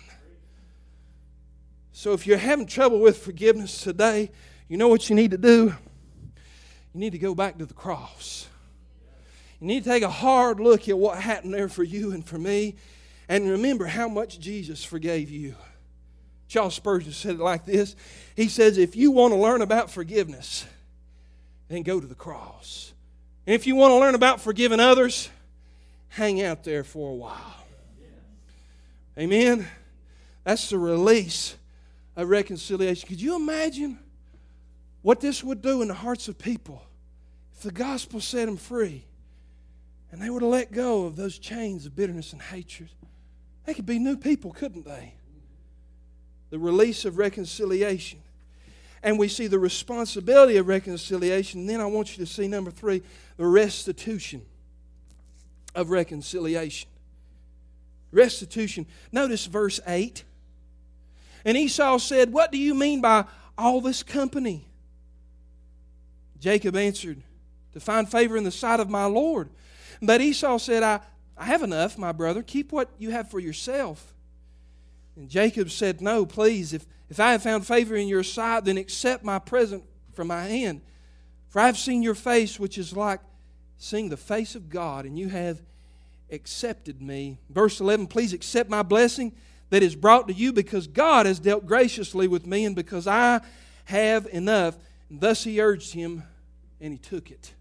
So 1.92 2.12
if 2.12 2.26
you're 2.26 2.38
having 2.38 2.66
trouble 2.66 3.00
with 3.00 3.18
forgiveness 3.18 3.80
today, 3.80 4.30
you 4.68 4.76
know 4.76 4.88
what 4.88 5.08
you 5.08 5.16
need 5.16 5.30
to 5.32 5.38
do? 5.38 5.74
You 6.94 7.00
need 7.00 7.12
to 7.12 7.18
go 7.18 7.34
back 7.34 7.58
to 7.58 7.66
the 7.66 7.74
cross. 7.74 8.48
You 9.60 9.66
need 9.66 9.84
to 9.84 9.90
take 9.90 10.02
a 10.02 10.10
hard 10.10 10.60
look 10.60 10.88
at 10.88 10.98
what 10.98 11.18
happened 11.18 11.54
there 11.54 11.68
for 11.68 11.82
you 11.82 12.12
and 12.12 12.24
for 12.24 12.38
me 12.38 12.76
and 13.28 13.48
remember 13.48 13.86
how 13.86 14.08
much 14.08 14.38
Jesus 14.38 14.84
forgave 14.84 15.30
you. 15.30 15.54
Charles 16.48 16.74
Spurgeon 16.74 17.12
said 17.12 17.36
it 17.36 17.40
like 17.40 17.64
this 17.64 17.96
He 18.36 18.48
says, 18.48 18.78
If 18.78 18.96
you 18.96 19.10
want 19.10 19.32
to 19.32 19.38
learn 19.38 19.62
about 19.62 19.90
forgiveness, 19.90 20.66
then 21.68 21.82
go 21.82 22.00
to 22.00 22.06
the 22.06 22.14
cross. 22.14 22.92
And 23.46 23.54
if 23.54 23.66
you 23.66 23.74
want 23.74 23.92
to 23.92 23.96
learn 23.96 24.14
about 24.14 24.40
forgiving 24.40 24.80
others, 24.80 25.28
hang 26.08 26.42
out 26.42 26.64
there 26.64 26.84
for 26.84 27.10
a 27.10 27.14
while. 27.14 27.66
Amen? 29.18 29.66
That's 30.44 30.70
the 30.70 30.78
release 30.78 31.56
of 32.16 32.28
reconciliation. 32.28 33.08
Could 33.08 33.20
you 33.20 33.36
imagine 33.36 33.98
what 35.04 35.20
this 35.20 35.44
would 35.44 35.60
do 35.60 35.82
in 35.82 35.88
the 35.88 35.94
hearts 35.94 36.28
of 36.28 36.38
people 36.38 36.82
if 37.54 37.60
the 37.60 37.70
gospel 37.70 38.20
set 38.22 38.46
them 38.46 38.56
free 38.56 39.04
and 40.10 40.20
they 40.20 40.30
were 40.30 40.40
to 40.40 40.46
let 40.46 40.72
go 40.72 41.04
of 41.04 41.14
those 41.14 41.38
chains 41.38 41.84
of 41.84 41.94
bitterness 41.94 42.32
and 42.32 42.40
hatred. 42.40 42.88
They 43.66 43.74
could 43.74 43.84
be 43.84 43.98
new 43.98 44.16
people, 44.16 44.50
couldn't 44.50 44.86
they? 44.86 45.12
The 46.48 46.58
release 46.58 47.04
of 47.04 47.18
reconciliation. 47.18 48.20
And 49.02 49.18
we 49.18 49.28
see 49.28 49.46
the 49.46 49.58
responsibility 49.58 50.56
of 50.56 50.68
reconciliation. 50.68 51.60
And 51.60 51.68
then 51.68 51.82
I 51.82 51.86
want 51.86 52.16
you 52.16 52.24
to 52.24 52.32
see 52.32 52.48
number 52.48 52.70
three, 52.70 53.02
the 53.36 53.46
restitution 53.46 54.40
of 55.74 55.90
reconciliation. 55.90 56.88
Restitution. 58.10 58.86
Notice 59.12 59.44
verse 59.44 59.80
8. 59.86 60.24
And 61.44 61.58
Esau 61.58 61.98
said, 61.98 62.32
What 62.32 62.50
do 62.52 62.56
you 62.56 62.74
mean 62.74 63.02
by 63.02 63.26
all 63.58 63.82
this 63.82 64.02
company? 64.02 64.66
Jacob 66.44 66.76
answered, 66.76 67.22
To 67.72 67.80
find 67.80 68.06
favor 68.06 68.36
in 68.36 68.44
the 68.44 68.50
sight 68.50 68.78
of 68.78 68.90
my 68.90 69.06
Lord. 69.06 69.48
But 70.02 70.20
Esau 70.20 70.58
said, 70.58 70.82
I, 70.82 71.00
I 71.38 71.46
have 71.46 71.62
enough, 71.62 71.96
my 71.96 72.12
brother. 72.12 72.42
Keep 72.42 72.70
what 72.70 72.90
you 72.98 73.12
have 73.12 73.30
for 73.30 73.40
yourself. 73.40 74.12
And 75.16 75.30
Jacob 75.30 75.70
said, 75.70 76.02
No, 76.02 76.26
please. 76.26 76.74
If, 76.74 76.84
if 77.08 77.18
I 77.18 77.32
have 77.32 77.42
found 77.42 77.66
favor 77.66 77.96
in 77.96 78.08
your 78.08 78.22
sight, 78.22 78.66
then 78.66 78.76
accept 78.76 79.24
my 79.24 79.38
present 79.38 79.84
from 80.12 80.26
my 80.26 80.44
hand. 80.44 80.82
For 81.48 81.60
I 81.60 81.66
have 81.66 81.78
seen 81.78 82.02
your 82.02 82.14
face, 82.14 82.60
which 82.60 82.76
is 82.76 82.94
like 82.94 83.20
seeing 83.78 84.10
the 84.10 84.18
face 84.18 84.54
of 84.54 84.68
God, 84.68 85.06
and 85.06 85.18
you 85.18 85.30
have 85.30 85.62
accepted 86.30 87.00
me. 87.00 87.38
Verse 87.48 87.80
11 87.80 88.06
Please 88.08 88.34
accept 88.34 88.68
my 88.68 88.82
blessing 88.82 89.32
that 89.70 89.82
is 89.82 89.96
brought 89.96 90.28
to 90.28 90.34
you 90.34 90.52
because 90.52 90.86
God 90.88 91.24
has 91.24 91.38
dealt 91.38 91.64
graciously 91.64 92.28
with 92.28 92.46
me, 92.46 92.66
and 92.66 92.76
because 92.76 93.06
I 93.06 93.40
have 93.86 94.26
enough. 94.26 94.76
And 95.08 95.22
thus 95.22 95.44
he 95.44 95.58
urged 95.58 95.94
him 95.94 96.24
and 96.84 96.92
he 96.92 96.98
took 96.98 97.30
it. 97.30 97.54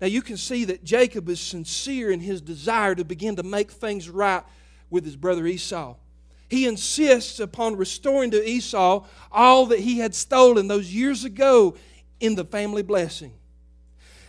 Now 0.00 0.08
you 0.08 0.20
can 0.20 0.36
see 0.36 0.64
that 0.66 0.84
Jacob 0.84 1.28
is 1.28 1.40
sincere 1.40 2.10
in 2.10 2.20
his 2.20 2.40
desire 2.40 2.94
to 2.94 3.04
begin 3.04 3.36
to 3.36 3.42
make 3.42 3.70
things 3.70 4.08
right 4.08 4.42
with 4.90 5.04
his 5.04 5.16
brother 5.16 5.46
Esau. 5.46 5.94
He 6.48 6.66
insists 6.66 7.40
upon 7.40 7.76
restoring 7.76 8.32
to 8.32 8.48
Esau 8.48 9.06
all 9.30 9.66
that 9.66 9.80
he 9.80 9.98
had 9.98 10.14
stolen 10.14 10.66
those 10.66 10.92
years 10.92 11.24
ago 11.24 11.76
in 12.20 12.34
the 12.34 12.44
family 12.44 12.82
blessing. 12.82 13.32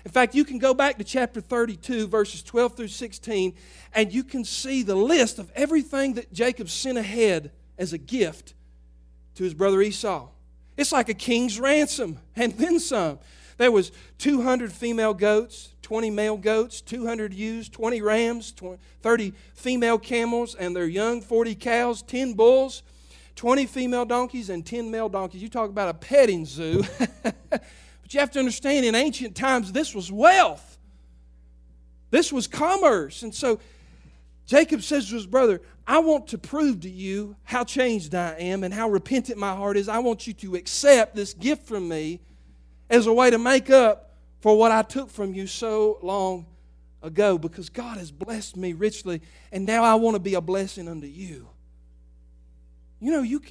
In 0.06 0.12
fact, 0.12 0.36
you 0.36 0.46
can 0.46 0.60
go 0.60 0.74
back 0.74 0.98
to 0.98 1.04
chapter 1.04 1.42
32, 1.42 2.08
verses 2.08 2.44
12 2.44 2.76
through 2.76 2.88
16, 2.88 3.56
and 3.94 4.14
you 4.14 4.24
can 4.24 4.44
see 4.46 4.84
the 4.84 4.96
list 4.96 5.40
of 5.40 5.52
everything 5.56 6.14
that 6.14 6.32
Jacob 6.32 6.70
sent 6.70 6.98
ahead 6.98 7.52
as 7.78 7.94
a 7.94 7.98
gift 7.98 8.54
to 9.36 9.44
his 9.44 9.54
brother 9.54 9.82
Esau. 9.82 10.30
It's 10.78 10.92
like 10.92 11.10
a 11.10 11.14
king's 11.14 11.60
ransom, 11.60 12.20
and 12.36 12.54
then 12.54 12.80
some. 12.80 13.20
There 13.60 13.74
was 13.74 13.92
200 14.20 14.72
female 14.72 15.14
goats, 15.14 15.74
20 15.82 16.10
male 16.12 16.38
goats, 16.38 16.80
200 16.80 17.34
ewes, 17.34 17.68
20 17.68 18.02
rams, 18.02 18.54
20, 18.54 18.82
30 19.02 19.34
female 19.54 20.00
camels 20.00 20.56
and 20.56 20.74
their 20.74 20.86
young, 20.86 21.20
40 21.20 21.56
cows, 21.56 22.02
10 22.02 22.36
bulls, 22.36 22.84
20 23.36 23.66
female 23.66 24.06
donkeys, 24.06 24.50
and 24.50 24.66
10 24.66 24.90
male 24.90 25.10
donkeys. 25.10 25.44
You 25.44 25.50
talk 25.50 25.70
about 25.70 25.90
a 25.90 25.94
petting 25.94 26.46
zoo. 26.46 26.84
but 27.22 27.62
you 28.12 28.22
have 28.22 28.32
to 28.32 28.40
understand, 28.40 28.86
in 28.86 28.96
ancient 28.96 29.36
times, 29.36 29.74
this 29.74 29.94
was 29.94 30.10
wealth. 30.10 30.78
This 32.12 32.32
was 32.32 32.48
commerce. 32.48 33.24
And 33.24 33.36
so 33.36 33.60
Jacob 34.46 34.84
says 34.84 35.10
to 35.10 35.16
his 35.16 35.28
brother, 35.28 35.60
I 35.86 36.00
want 36.00 36.28
to 36.28 36.38
prove 36.38 36.80
to 36.82 36.90
you 36.90 37.36
how 37.44 37.66
changed 37.66 38.16
I 38.16 38.36
am 38.36 38.64
and 38.64 38.74
how 38.74 38.90
repentant 38.90 39.38
my 39.38 39.54
heart 39.54 39.76
is. 39.76 39.90
I 39.90 40.00
want 40.00 40.28
you 40.28 40.34
to 40.36 40.56
accept 40.56 41.14
this 41.14 41.34
gift 41.34 41.68
from 41.68 41.90
me 41.90 42.22
as 42.90 43.08
a 43.08 43.14
way 43.14 43.30
to 43.30 43.38
make 43.38 43.70
up 43.70 44.16
for 44.42 44.58
what 44.58 44.72
I 44.72 44.82
took 44.82 45.10
from 45.10 45.34
you 45.34 45.48
so 45.48 46.00
long 46.02 46.46
ago 47.02 47.38
because 47.38 47.70
God 47.70 47.98
has 47.98 48.12
blessed 48.12 48.58
me 48.58 48.74
richly 48.74 49.22
and 49.52 49.66
now 49.66 49.84
I 49.84 49.96
want 49.96 50.16
to 50.16 50.20
be 50.20 50.34
a 50.34 50.42
blessing 50.42 50.88
unto 50.88 51.08
you. 51.08 51.48
You 53.00 53.12
know, 53.12 53.22
you, 53.22 53.42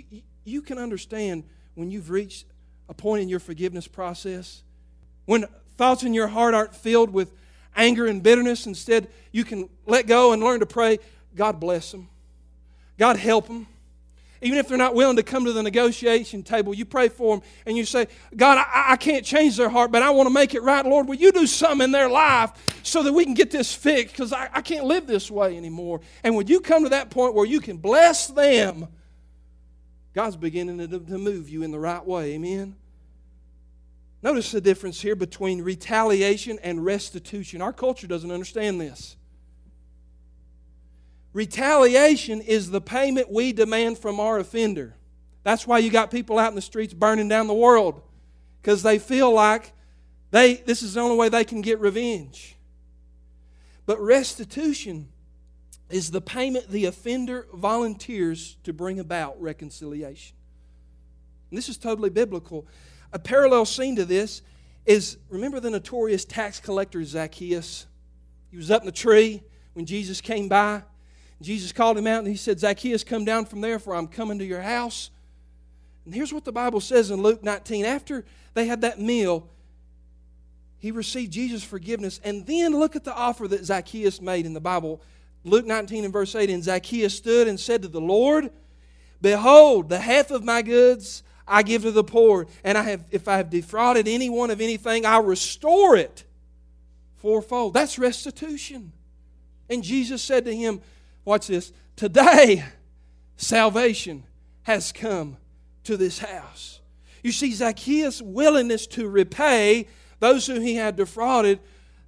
you 0.45 0.63
can 0.63 0.79
understand 0.79 1.45
when 1.75 1.91
you've 1.91 2.11
reached 2.11 2.47
a 2.89 2.95
point 2.95 3.23
in 3.23 3.29
your 3.29 3.41
forgiveness 3.41 3.87
process, 3.87 4.63
when 5.27 5.47
thoughts 5.77 6.03
in 6.03 6.15
your 6.15 6.29
heart 6.29 6.55
aren't 6.55 6.75
filled 6.75 7.11
with 7.11 7.33
anger 7.77 8.07
and 8.07 8.23
bitterness. 8.23 8.67
Instead, 8.67 9.09
you 9.31 9.45
can 9.45 9.69
let 9.87 10.07
go 10.07 10.33
and 10.33 10.43
learn 10.43 10.61
to 10.61 10.67
pray, 10.67 10.99
God 11.35 11.61
bless 11.61 11.93
them, 11.93 12.09
God 12.99 13.17
help 13.17 13.47
them. 13.47 13.67
Even 14.41 14.59
if 14.59 14.69
they're 14.69 14.79
not 14.79 14.95
willing 14.95 15.17
to 15.17 15.23
come 15.23 15.45
to 15.45 15.53
the 15.53 15.63
negotiation 15.63 16.43
table, 16.43 16.73
you 16.73 16.85
pray 16.85 17.09
for 17.09 17.37
them 17.37 17.47
and 17.67 17.77
you 17.77 17.85
say, 17.85 18.07
God, 18.37 18.59
I, 18.59 18.93
I 18.93 18.97
can't 18.97 19.25
change 19.25 19.57
their 19.57 19.69
heart, 19.69 19.91
but 19.91 20.03
I 20.03 20.11
want 20.11 20.29
to 20.29 20.33
make 20.33 20.55
it 20.55 20.63
right. 20.63 20.85
Lord, 20.85 21.09
will 21.09 21.17
you 21.17 21.33
do 21.33 21.47
something 21.47 21.85
in 21.85 21.91
their 21.91 22.09
life 22.09 22.53
so 22.83 23.03
that 23.03 23.13
we 23.13 23.25
can 23.25 23.35
get 23.35 23.51
this 23.51 23.75
fixed 23.75 24.15
because 24.15 24.33
I, 24.33 24.49
I 24.53 24.61
can't 24.61 24.85
live 24.85 25.07
this 25.07 25.31
way 25.31 25.57
anymore. 25.57 26.01
And 26.23 26.37
when 26.37 26.47
you 26.47 26.61
come 26.61 26.85
to 26.85 26.91
that 26.91 27.11
point 27.11 27.35
where 27.35 27.47
you 27.47 27.61
can 27.61 27.79
bless 27.79 28.29
them, 28.29 28.89
God's 30.15 30.37
beginning 30.37 30.79
to, 30.79 30.87
to 30.89 31.19
move 31.19 31.49
you 31.49 31.63
in 31.63 31.71
the 31.71 31.79
right 31.79 32.05
way. 32.05 32.33
Amen? 32.33 32.77
Notice 34.23 34.51
the 34.51 34.61
difference 34.61 35.01
here 35.01 35.15
between 35.15 35.63
retaliation 35.63 36.59
and 36.63 36.85
restitution. 36.85 37.63
Our 37.63 37.73
culture 37.73 38.07
doesn't 38.07 38.31
understand 38.31 38.81
this. 38.81 39.17
Retaliation 41.39 42.41
is 42.41 42.69
the 42.69 42.81
payment 42.81 43.31
we 43.31 43.53
demand 43.53 43.97
from 43.97 44.19
our 44.19 44.41
offender. 44.41 44.97
That's 45.45 45.69
why 45.69 45.79
you 45.79 45.89
got 45.89 46.11
people 46.11 46.37
out 46.37 46.49
in 46.49 46.57
the 46.57 46.61
streets 46.61 46.93
burning 46.93 47.29
down 47.29 47.47
the 47.47 47.55
world 47.55 48.03
because 48.61 48.83
they 48.83 48.99
feel 48.99 49.33
like 49.33 49.73
they, 50.33 50.55
this 50.55 50.83
is 50.83 50.95
the 50.95 51.01
only 51.01 51.17
way 51.17 51.29
they 51.29 51.45
can 51.45 51.61
get 51.61 51.79
revenge. 51.79 52.57
But 53.87 54.01
restitution 54.01 55.11
is 55.89 56.11
the 56.11 56.21
payment 56.21 56.71
the 56.71 56.87
offender 56.87 57.47
volunteers 57.55 58.57
to 58.65 58.73
bring 58.73 58.99
about 58.99 59.41
reconciliation. 59.41 60.37
And 61.53 61.57
this 61.57 61.69
is 61.69 61.77
totally 61.77 62.11
biblical. 62.11 62.67
A 63.13 63.19
parallel 63.21 63.65
scene 63.65 63.95
to 63.95 64.05
this 64.05 64.43
is 64.87 65.19
remember 65.29 65.61
the 65.61 65.71
notorious 65.71 66.25
tax 66.25 66.59
collector 66.59 67.05
Zacchaeus? 67.05 67.87
He 68.51 68.57
was 68.57 68.73
up 68.73 68.83
in 68.83 68.87
the 68.87 68.93
tree 68.93 69.45
when 69.75 69.87
Jesus 69.87 70.21
came 70.21 70.49
by. 70.49 70.83
Jesus 71.41 71.73
called 71.73 71.97
him 71.97 72.07
out 72.07 72.21
and 72.21 72.29
he 72.29 72.37
said, 72.37 72.59
Zacchaeus, 72.59 73.05
come 73.05 73.25
down 73.25 73.45
from 73.45 73.61
there, 73.61 73.79
for 73.79 73.95
I'm 73.95 74.09
coming 74.09 74.39
to 74.39 74.45
your 74.45 74.61
house. 74.61 75.11
And 76.05 76.15
here's 76.15 76.33
what 76.33 76.45
the 76.45 76.53
Bible 76.53 76.81
says 76.81 77.11
in 77.11 77.23
Luke 77.23 77.43
19. 77.43 77.85
After 77.85 78.25
they 78.55 78.67
had 78.67 78.81
that 78.81 79.01
meal, 79.01 79.49
he 80.79 80.91
received 80.91 81.33
Jesus' 81.33 81.63
forgiveness. 81.63 82.21
And 82.25 82.47
then 82.47 82.73
look 82.73 82.97
at 82.97 83.05
the 83.05 83.15
offer 83.15 83.47
that 83.49 83.65
Zacchaeus 83.65 84.21
made 84.21 84.47
in 84.47 84.55
the 84.55 84.61
Bible. 84.61 85.01
Luke 85.45 85.67
19 85.67 86.05
and 86.05 86.13
verse 86.13 86.35
8. 86.35 86.51
And 86.51 86.65
Zacchaeus 86.65 87.15
stood 87.15 87.47
and 87.47 87.59
said 87.59 87.83
to 87.83 87.89
the 87.89 88.01
Lord, 88.01 88.51
Behold, 89.21 89.89
the 89.89 89.99
half 89.99 90.31
of 90.31 90.45
my 90.45 90.63
goods 90.63 91.23
I 91.47 91.63
give 91.63 91.83
to 91.83 91.91
the 91.91 92.05
poor. 92.05 92.47
And 92.65 92.77
I 92.77 92.83
have, 92.83 93.05
if 93.11 93.29
I 93.29 93.37
have 93.37 93.51
defrauded 93.51 94.09
anyone 94.09 94.51
of 94.51 94.61
anything, 94.61 95.07
I'll 95.07 95.25
restore 95.25 95.97
it 95.97 96.25
fourfold. 97.17 97.75
That's 97.75 97.99
restitution. 97.99 98.93
And 99.69 99.83
Jesus 99.83 100.23
said 100.23 100.45
to 100.47 100.55
him, 100.55 100.81
Watch 101.29 101.49
this. 101.49 101.75
Today, 101.95 102.65
salvation 103.37 104.25
has 104.63 104.93
come 104.93 105.37
to 105.85 105.99
this 105.99 106.21
house. 106.21 106.81
You 107.23 107.33
see, 107.33 107.53
Zacchaeus' 107.53 108.23
willingness 108.23 108.87
to 108.87 109.07
repay 109.07 109.89
those 110.21 110.47
who 110.47 110.59
he 110.59 110.77
had 110.77 110.97
defrauded 110.97 111.61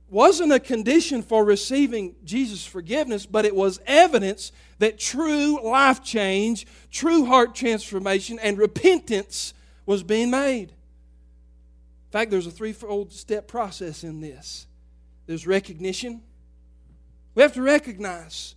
wasn't 0.09 0.54
a 0.54 0.59
condition 0.59 1.20
for 1.20 1.44
receiving 1.44 2.14
Jesus' 2.24 2.64
forgiveness, 2.64 3.26
but 3.26 3.44
it 3.44 3.54
was 3.54 3.78
evidence 3.85 4.52
that 4.78 4.98
true 4.98 5.62
life 5.62 6.02
change, 6.02 6.66
true 6.90 7.26
heart 7.26 7.54
transformation, 7.54 8.38
and 8.38 8.56
repentance 8.56 9.52
was 9.85 10.02
being 10.02 10.30
made. 10.30 10.70
In 10.70 12.11
fact, 12.11 12.30
there's 12.30 12.46
a 12.46 12.50
threefold 12.50 13.12
step 13.12 13.48
process 13.48 14.02
in 14.02 14.22
this 14.22 14.66
there's 15.26 15.46
recognition. 15.46 16.22
We 17.35 17.42
have 17.42 17.52
to 17.52 17.62
recognize 17.62 18.54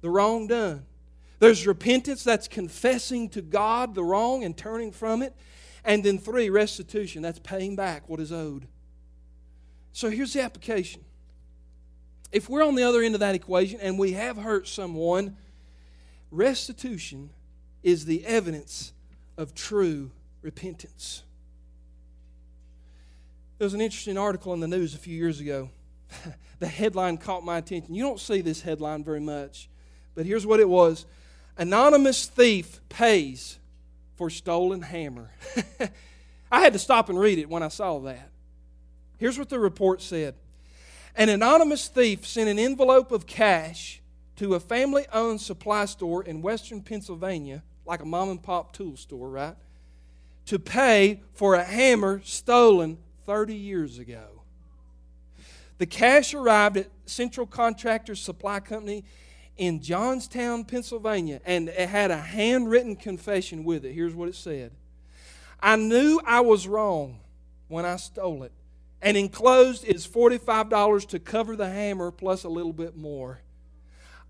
the 0.00 0.10
wrong 0.10 0.46
done. 0.46 0.86
There's 1.38 1.66
repentance, 1.66 2.22
that's 2.22 2.48
confessing 2.48 3.30
to 3.30 3.42
God 3.42 3.94
the 3.94 4.04
wrong 4.04 4.44
and 4.44 4.56
turning 4.56 4.92
from 4.92 5.22
it. 5.22 5.34
And 5.84 6.04
then 6.04 6.18
three, 6.18 6.50
restitution, 6.50 7.22
that's 7.22 7.38
paying 7.38 7.76
back 7.76 8.08
what 8.08 8.20
is 8.20 8.30
owed. 8.30 8.66
So 9.92 10.10
here's 10.10 10.34
the 10.34 10.42
application. 10.42 11.02
If 12.30 12.48
we're 12.48 12.64
on 12.64 12.74
the 12.74 12.82
other 12.82 13.02
end 13.02 13.14
of 13.14 13.20
that 13.20 13.34
equation 13.34 13.80
and 13.80 13.98
we 13.98 14.12
have 14.12 14.36
hurt 14.36 14.68
someone, 14.68 15.36
restitution 16.30 17.30
is 17.82 18.04
the 18.04 18.24
evidence 18.24 18.92
of 19.36 19.54
true 19.54 20.10
repentance. 20.42 21.22
There 23.58 23.64
was 23.64 23.74
an 23.74 23.80
interesting 23.80 24.16
article 24.16 24.52
in 24.54 24.60
the 24.60 24.68
news 24.68 24.94
a 24.94 24.98
few 24.98 25.16
years 25.16 25.40
ago. 25.40 25.70
the 26.60 26.66
headline 26.66 27.18
caught 27.18 27.44
my 27.44 27.58
attention. 27.58 27.94
You 27.94 28.02
don't 28.02 28.20
see 28.20 28.42
this 28.42 28.62
headline 28.62 29.02
very 29.02 29.20
much. 29.20 29.68
But 30.14 30.26
here's 30.26 30.46
what 30.46 30.60
it 30.60 30.68
was 30.68 31.06
Anonymous 31.56 32.26
thief 32.26 32.80
pays 32.88 33.58
for 34.16 34.30
stolen 34.30 34.82
hammer. 34.82 35.30
I 36.52 36.60
had 36.60 36.72
to 36.72 36.78
stop 36.78 37.08
and 37.08 37.18
read 37.18 37.38
it 37.38 37.48
when 37.48 37.62
I 37.62 37.68
saw 37.68 37.98
that. 38.00 38.30
Here's 39.18 39.38
what 39.38 39.48
the 39.48 39.58
report 39.58 40.02
said 40.02 40.34
An 41.14 41.28
anonymous 41.28 41.88
thief 41.88 42.26
sent 42.26 42.48
an 42.48 42.58
envelope 42.58 43.12
of 43.12 43.26
cash 43.26 44.00
to 44.36 44.54
a 44.54 44.60
family 44.60 45.04
owned 45.12 45.40
supply 45.40 45.84
store 45.84 46.24
in 46.24 46.40
western 46.40 46.80
Pennsylvania, 46.80 47.62
like 47.84 48.00
a 48.00 48.06
mom 48.06 48.30
and 48.30 48.42
pop 48.42 48.72
tool 48.72 48.96
store, 48.96 49.28
right? 49.28 49.56
To 50.46 50.58
pay 50.58 51.20
for 51.34 51.54
a 51.54 51.62
hammer 51.62 52.22
stolen 52.24 52.96
30 53.26 53.54
years 53.54 53.98
ago. 53.98 54.42
The 55.76 55.86
cash 55.86 56.34
arrived 56.34 56.78
at 56.78 56.88
Central 57.04 57.46
Contractors 57.46 58.20
Supply 58.20 58.60
Company 58.60 59.04
in 59.60 59.82
Johnstown, 59.82 60.64
Pennsylvania, 60.64 61.38
and 61.44 61.68
it 61.68 61.90
had 61.90 62.10
a 62.10 62.16
handwritten 62.16 62.96
confession 62.96 63.62
with 63.62 63.84
it. 63.84 63.92
Here's 63.92 64.14
what 64.14 64.30
it 64.30 64.34
said 64.34 64.72
I 65.60 65.76
knew 65.76 66.18
I 66.24 66.40
was 66.40 66.66
wrong 66.66 67.20
when 67.68 67.84
I 67.84 67.96
stole 67.96 68.42
it, 68.42 68.52
and 69.02 69.18
enclosed 69.18 69.84
is 69.84 70.08
$45 70.08 71.08
to 71.08 71.18
cover 71.18 71.56
the 71.56 71.68
hammer 71.68 72.10
plus 72.10 72.44
a 72.44 72.48
little 72.48 72.72
bit 72.72 72.96
more. 72.96 73.40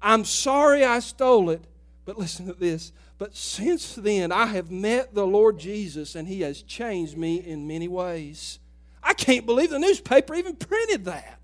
I'm 0.03 0.25
sorry 0.25 0.85
I 0.85 0.99
stole 0.99 1.51
it, 1.51 1.63
but 2.05 2.19
listen 2.19 2.47
to 2.47 2.53
this. 2.53 2.91
But 3.17 3.37
since 3.37 3.95
then, 3.95 4.33
I 4.33 4.47
have 4.47 4.73
met 4.73 5.15
the 5.15 5.27
Lord 5.27 5.61
Jesus, 5.61 6.17
and 6.17 6.27
He 6.27 6.41
has 6.41 6.61
changed 6.63 7.17
me 7.17 7.37
in 7.37 7.69
many 7.69 7.87
ways. 7.87 8.59
I 9.01 9.15
can't 9.15 9.47
believe 9.47 9.71
the 9.71 9.79
newspaper 9.79 10.35
even 10.35 10.57
printed 10.57 11.05
that. 11.05 11.40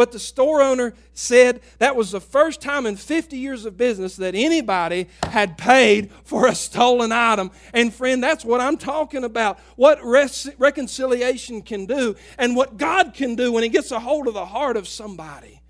But 0.00 0.12
the 0.12 0.18
store 0.18 0.62
owner 0.62 0.94
said 1.12 1.60
that 1.76 1.94
was 1.94 2.10
the 2.10 2.22
first 2.22 2.62
time 2.62 2.86
in 2.86 2.96
50 2.96 3.36
years 3.36 3.66
of 3.66 3.76
business 3.76 4.16
that 4.16 4.34
anybody 4.34 5.08
had 5.22 5.58
paid 5.58 6.10
for 6.24 6.46
a 6.46 6.54
stolen 6.54 7.12
item. 7.12 7.50
And 7.74 7.92
friend, 7.92 8.24
that's 8.24 8.42
what 8.42 8.62
I'm 8.62 8.78
talking 8.78 9.24
about. 9.24 9.58
What 9.76 9.98
reconciliation 10.02 11.60
can 11.60 11.84
do 11.84 12.16
and 12.38 12.56
what 12.56 12.78
God 12.78 13.12
can 13.12 13.34
do 13.34 13.52
when 13.52 13.62
He 13.62 13.68
gets 13.68 13.90
a 13.90 14.00
hold 14.00 14.26
of 14.26 14.32
the 14.32 14.46
heart 14.46 14.78
of 14.78 14.88
somebody. 14.88 15.60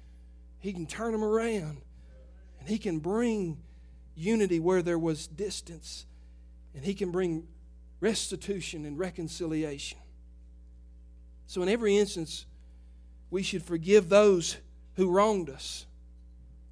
He 0.61 0.73
can 0.73 0.87
turn 0.87 1.11
them 1.11 1.25
around 1.25 1.79
and 2.61 2.69
He 2.69 2.79
can 2.79 3.01
bring 3.01 3.59
unity 4.15 4.61
where 4.61 4.81
there 4.81 4.97
was 4.97 5.27
distance 5.27 6.07
and 6.77 6.85
He 6.85 6.95
can 6.95 7.11
bring 7.11 7.49
restitution 7.99 8.85
and 8.87 8.97
reconciliation. 8.97 9.99
So, 11.49 11.63
in 11.63 11.69
every 11.69 11.97
instance, 11.97 12.47
we 13.31 13.43
should 13.43 13.63
forgive 13.63 14.09
those 14.09 14.57
who 14.97 15.11
wronged 15.11 15.49
us, 15.49 15.87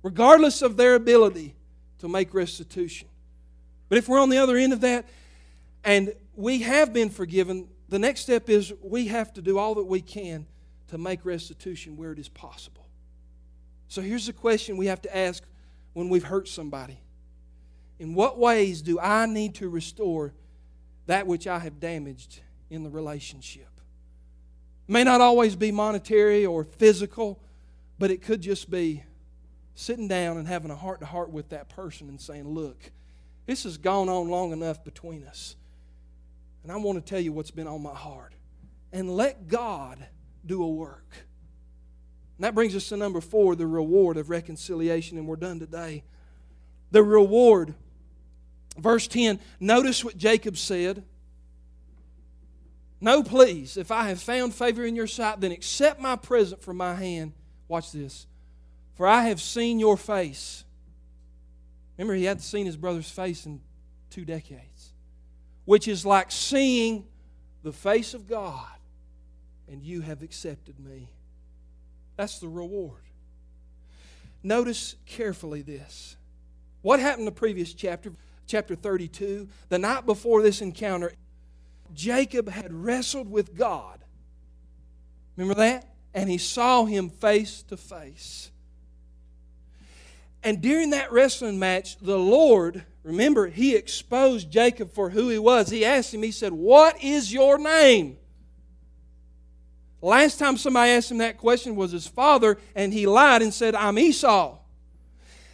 regardless 0.03 0.63
of 0.63 0.77
their 0.77 0.95
ability 0.95 1.55
to 1.99 2.09
make 2.09 2.35
restitution. 2.35 3.09
But 3.89 3.99
if 3.99 4.09
we're 4.09 4.21
on 4.21 4.29
the 4.29 4.39
other 4.39 4.57
end 4.57 4.73
of 4.73 4.81
that 4.83 5.07
and 5.85 6.13
we 6.35 6.61
have 6.61 6.93
been 6.93 7.11
forgiven, 7.11 7.69
the 7.89 7.99
next 7.99 8.21
step 8.21 8.51
is 8.51 8.73
we 8.83 9.07
have 9.09 9.33
to 9.35 9.43
do 9.43 9.59
all 9.59 9.77
that 9.77 9.87
we 9.87 10.01
can 10.01 10.47
to 10.89 10.99
make 10.99 11.25
restitution 11.25 11.97
where 11.97 12.13
it 12.13 12.19
is 12.19 12.29
possible. 12.29 12.87
So 13.89 14.03
here's 14.03 14.27
the 14.27 14.33
question 14.33 14.77
we 14.77 14.87
have 14.87 15.03
to 15.03 15.17
ask 15.17 15.43
when 15.95 16.09
we've 16.09 16.25
hurt 16.25 16.49
somebody 16.49 16.99
In 17.99 18.15
what 18.15 18.39
ways 18.39 18.83
do 18.83 19.01
I 19.01 19.27
need 19.27 19.55
to 19.57 19.69
restore 19.69 20.35
that 21.07 21.27
which 21.27 21.47
I 21.47 21.59
have 21.61 21.81
damaged 21.81 22.41
in 22.69 22.83
the 22.83 22.91
relationship? 22.91 23.68
May 24.89 25.05
not 25.05 25.21
always 25.21 25.55
be 25.55 25.71
monetary 25.71 26.45
or 26.45 26.65
physical, 26.65 27.39
but 27.99 28.11
it 28.11 28.23
could 28.23 28.41
just 28.41 28.71
be 28.71 29.05
sitting 29.75 30.09
down 30.09 30.39
and 30.39 30.49
having 30.49 30.71
a 30.71 30.77
heart 30.77 31.01
to 31.01 31.07
heart 31.07 31.31
with 31.31 31.51
that 31.51 31.69
person 31.69 32.09
and 32.09 32.21
saying, 32.21 32.49
Look, 32.49 32.91
this 33.47 33.65
has 33.65 33.77
gone 33.77 34.09
on 34.09 34.29
long 34.29 34.53
enough 34.53 34.83
between 34.83 35.25
us. 35.25 35.55
And 36.63 36.73
I 36.73 36.77
want 36.77 37.05
to 37.05 37.09
tell 37.09 37.21
you 37.21 37.33
what's 37.33 37.51
been 37.51 37.67
on 37.67 37.83
my 37.83 37.95
heart. 37.95 38.33
And 38.93 39.15
let 39.17 39.49
God 39.49 40.05
do 40.45 40.63
a 40.63 40.69
work. 40.69 41.07
And 42.37 42.45
that 42.45 42.55
brings 42.55 42.75
us 42.75 42.89
to 42.89 42.97
number 42.97 43.21
four 43.21 43.57
the 43.57 43.67
reward 43.67 44.17
of 44.17 44.31
reconciliation. 44.31 45.19
And 45.19 45.27
we're 45.27 45.37
done 45.37 45.59
today. 45.59 46.05
The 46.91 47.03
reward. 47.03 47.75
Verse 48.77 49.09
10, 49.09 49.41
notice 49.59 50.05
what 50.05 50.17
Jacob 50.17 50.57
said. 50.57 51.05
No, 53.01 53.23
please, 53.23 53.77
if 53.77 53.91
I 53.91 54.09
have 54.09 54.21
found 54.21 54.55
favor 54.55 54.85
in 54.85 54.97
your 54.97 55.07
sight, 55.07 55.41
then 55.41 55.53
accept 55.53 56.01
my 56.01 56.17
present 56.17 56.63
from 56.63 56.77
my 56.77 56.95
hand. 56.95 57.33
Watch 57.69 57.93
this. 57.93 58.27
For 58.95 59.07
I 59.07 59.29
have 59.29 59.41
seen 59.41 59.79
your 59.79 59.97
face. 59.97 60.65
Remember, 61.97 62.15
he 62.15 62.25
hadn't 62.25 62.43
seen 62.43 62.67
his 62.67 62.77
brother's 62.77 63.11
face 63.11 63.47
in 63.47 63.61
two 64.11 64.25
decades, 64.25 64.93
which 65.65 65.87
is 65.87 66.05
like 66.05 66.33
seeing 66.33 67.07
the 67.63 67.73
face 67.73 68.15
of 68.15 68.27
God, 68.27 68.67
and 69.69 69.83
you 69.83 70.01
have 70.01 70.23
accepted 70.23 70.81
me. 70.81 71.09
That's 72.17 72.39
the 72.39 72.49
reward. 72.49 73.03
Notice 74.43 74.97
carefully 75.07 75.63
this. 75.63 76.17
What 76.83 77.01
happened 77.01 77.21
in 77.21 77.27
the 77.27 77.33
previous 77.33 77.75
chapter, 77.75 78.13
chapter 78.47 78.75
32? 78.75 79.49
The 79.69 79.79
night 79.79 80.07
before 80.07 80.43
this 80.43 80.61
encounter, 80.61 81.13
Jacob 81.95 82.49
had 82.49 82.73
wrestled 82.73 83.31
with 83.31 83.57
God. 83.57 83.99
Remember 85.37 85.55
that? 85.61 85.89
And 86.15 86.29
he 86.29 86.39
saw 86.39 86.85
him 86.85 87.11
face 87.11 87.63
to 87.65 87.77
face. 87.77 88.51
And 90.43 90.61
during 90.61 90.91
that 90.91 91.13
wrestling 91.13 91.59
match, 91.59 91.99
the 91.99 92.19
Lord, 92.19 92.85
remember, 93.03 93.49
he 93.49 93.75
exposed 93.75 94.51
Jacob 94.51 94.93
for 94.93 95.11
who 95.11 95.29
he 95.29 95.39
was. 95.39 95.69
He 95.69 95.85
asked 95.85 96.15
him, 96.15 96.23
he 96.23 96.31
said, 96.31 96.53
What 96.53 97.03
is 97.03 97.33
your 97.33 97.59
name? 97.59 98.19
Last 100.01 100.39
time 100.39 100.57
somebody 100.57 100.93
asked 100.93 101.11
him 101.11 101.19
that 101.19 101.39
question 101.39 101.75
was 101.75 101.91
his 101.91 102.07
father, 102.07 102.59
and 102.75 102.93
he 102.93 103.07
lied 103.07 103.43
and 103.43 103.53
said, 103.53 103.75
I'm 103.75 103.99
Esau. 103.99 104.59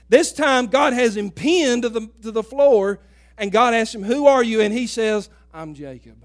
This 0.08 0.32
time, 0.32 0.66
God 0.66 0.92
has 0.92 1.16
him 1.16 1.30
pinned 1.30 1.82
to 1.82 1.88
the, 1.88 2.10
to 2.22 2.30
the 2.30 2.42
floor, 2.42 3.00
and 3.38 3.50
God 3.50 3.72
asks 3.72 3.94
him, 3.94 4.02
Who 4.02 4.26
are 4.26 4.42
you? 4.42 4.60
And 4.60 4.72
he 4.72 4.86
says, 4.86 5.30
I'm 5.54 5.74
Jacob. 5.74 6.24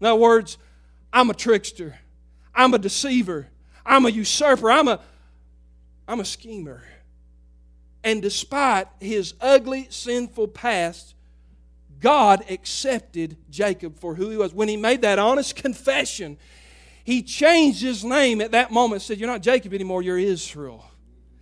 In 0.00 0.06
other 0.06 0.18
words, 0.18 0.56
I'm 1.12 1.28
a 1.28 1.34
trickster. 1.34 1.98
I'm 2.54 2.72
a 2.72 2.78
deceiver. 2.78 3.48
I'm 3.84 4.06
a 4.06 4.08
usurper. 4.08 4.70
I'm 4.70 4.88
a, 4.88 5.00
I'm 6.08 6.20
a 6.20 6.24
schemer. 6.24 6.82
And 8.02 8.22
despite 8.22 8.88
his 8.98 9.34
ugly, 9.42 9.88
sinful 9.90 10.48
past, 10.48 11.14
God 12.00 12.42
accepted 12.50 13.36
Jacob 13.50 13.98
for 13.98 14.14
who 14.14 14.30
he 14.30 14.38
was. 14.38 14.54
When 14.54 14.68
he 14.68 14.78
made 14.78 15.02
that 15.02 15.18
honest 15.18 15.54
confession, 15.54 16.38
he 17.04 17.22
changed 17.22 17.82
his 17.82 18.04
name 18.04 18.40
at 18.40 18.52
that 18.52 18.70
moment, 18.70 19.02
said, 19.02 19.18
You're 19.18 19.28
not 19.28 19.42
Jacob 19.42 19.74
anymore, 19.74 20.02
you're 20.02 20.18
Israel. 20.18 20.90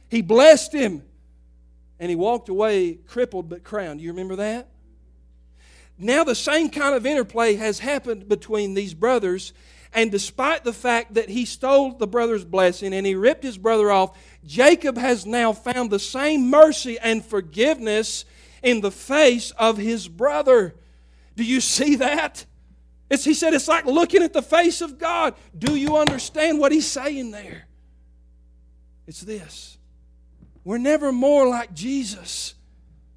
He 0.09 0.21
blessed 0.21 0.73
him, 0.73 1.05
and 2.01 2.11
he 2.11 2.17
walked 2.17 2.49
away 2.49 2.95
crippled 2.95 3.49
but 3.49 3.63
crowned. 3.63 4.01
Do 4.01 4.05
you 4.05 4.11
remember 4.11 4.37
that? 4.37 4.69
Now 5.99 6.25
the 6.25 6.35
same 6.35 6.71
kind 6.71 6.95
of 6.95 7.05
interplay 7.05 7.55
has 7.55 7.81
happened 7.81 8.29
between 8.29 8.75
these 8.75 8.95
brothers. 8.95 9.53
And 9.93 10.11
despite 10.11 10.65
the 10.65 10.73
fact 10.73 11.15
that 11.15 11.29
he 11.29 11.45
stole 11.45 11.93
the 11.93 12.07
brother's 12.07 12.45
blessing 12.45 12.93
and 12.93 13.07
he 13.07 13.15
ripped 13.15 13.43
his 13.43 13.59
brother 13.59 13.91
off, 13.91 14.17
Jacob 14.45 14.97
has 14.97 15.27
now 15.27 15.53
found 15.53 15.91
the 15.91 15.99
same 15.99 16.51
mercy 16.51 16.99
and 16.99 17.25
forgiveness 17.25 18.25
in 18.63 18.81
the 18.81 18.91
face 18.91 19.51
of 19.53 19.77
his 19.77 20.07
brother. 20.09 20.75
Do 21.37 21.45
you 21.45 21.61
see 21.61 21.97
that? 21.97 22.45
It's, 23.11 23.25
he 23.25 23.35
said 23.35 23.55
it's 23.55 23.69
like 23.69 23.87
looking 23.87 24.23
at 24.23 24.33
the 24.33 24.43
face 24.43 24.81
of 24.81 24.99
God. 24.99 25.35
Do 25.57 25.75
you 25.75 25.97
understand 25.97 26.59
what 26.59 26.73
he's 26.73 26.87
saying 26.87 27.31
there? 27.31 27.67
It's 29.07 29.23
this 29.23 29.79
we're 30.65 30.77
never 30.77 31.13
more 31.13 31.49
like 31.49 31.73
Jesus 31.73 32.55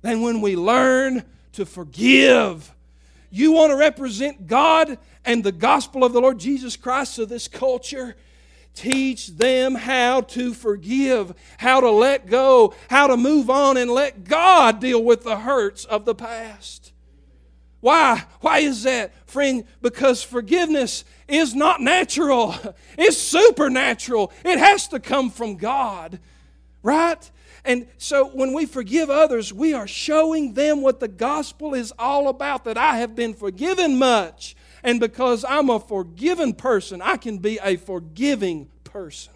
than 0.01 0.21
when 0.21 0.39
we 0.39 0.55
learn 0.55 1.25
to 1.53 1.65
forgive. 1.65 2.73
You 3.29 3.53
want 3.53 3.71
to 3.71 3.77
represent 3.77 4.47
God 4.47 4.97
and 5.23 5.43
the 5.43 5.51
gospel 5.51 6.03
of 6.03 6.13
the 6.13 6.21
Lord 6.21 6.39
Jesus 6.39 6.75
Christ 6.75 7.15
to 7.15 7.25
this 7.25 7.47
culture? 7.47 8.15
Teach 8.73 9.27
them 9.27 9.75
how 9.75 10.21
to 10.21 10.53
forgive, 10.53 11.33
how 11.57 11.81
to 11.81 11.91
let 11.91 12.27
go, 12.27 12.73
how 12.89 13.07
to 13.07 13.17
move 13.17 13.49
on, 13.49 13.77
and 13.77 13.91
let 13.91 14.23
God 14.23 14.79
deal 14.79 15.03
with 15.03 15.23
the 15.23 15.37
hurts 15.37 15.83
of 15.85 16.05
the 16.05 16.15
past. 16.15 16.93
Why? 17.81 18.23
Why 18.41 18.59
is 18.59 18.83
that? 18.83 19.11
Friend, 19.27 19.65
because 19.81 20.23
forgiveness 20.23 21.03
is 21.27 21.53
not 21.55 21.81
natural, 21.81 22.55
it's 22.97 23.17
supernatural. 23.17 24.31
It 24.45 24.59
has 24.59 24.87
to 24.89 24.99
come 24.99 25.31
from 25.31 25.57
God, 25.57 26.19
right? 26.83 27.29
And 27.63 27.87
so 27.97 28.27
when 28.29 28.53
we 28.53 28.65
forgive 28.65 29.09
others, 29.09 29.53
we 29.53 29.73
are 29.73 29.87
showing 29.87 30.53
them 30.53 30.81
what 30.81 30.99
the 30.99 31.07
gospel 31.07 31.73
is 31.73 31.93
all 31.99 32.27
about 32.27 32.63
that 32.65 32.77
I 32.77 32.97
have 32.97 33.15
been 33.15 33.33
forgiven 33.33 33.99
much. 33.99 34.55
And 34.83 34.99
because 34.99 35.45
I'm 35.47 35.69
a 35.69 35.79
forgiven 35.79 36.53
person, 36.53 37.01
I 37.01 37.17
can 37.17 37.37
be 37.37 37.59
a 37.63 37.77
forgiving 37.77 38.69
person. 38.83 39.33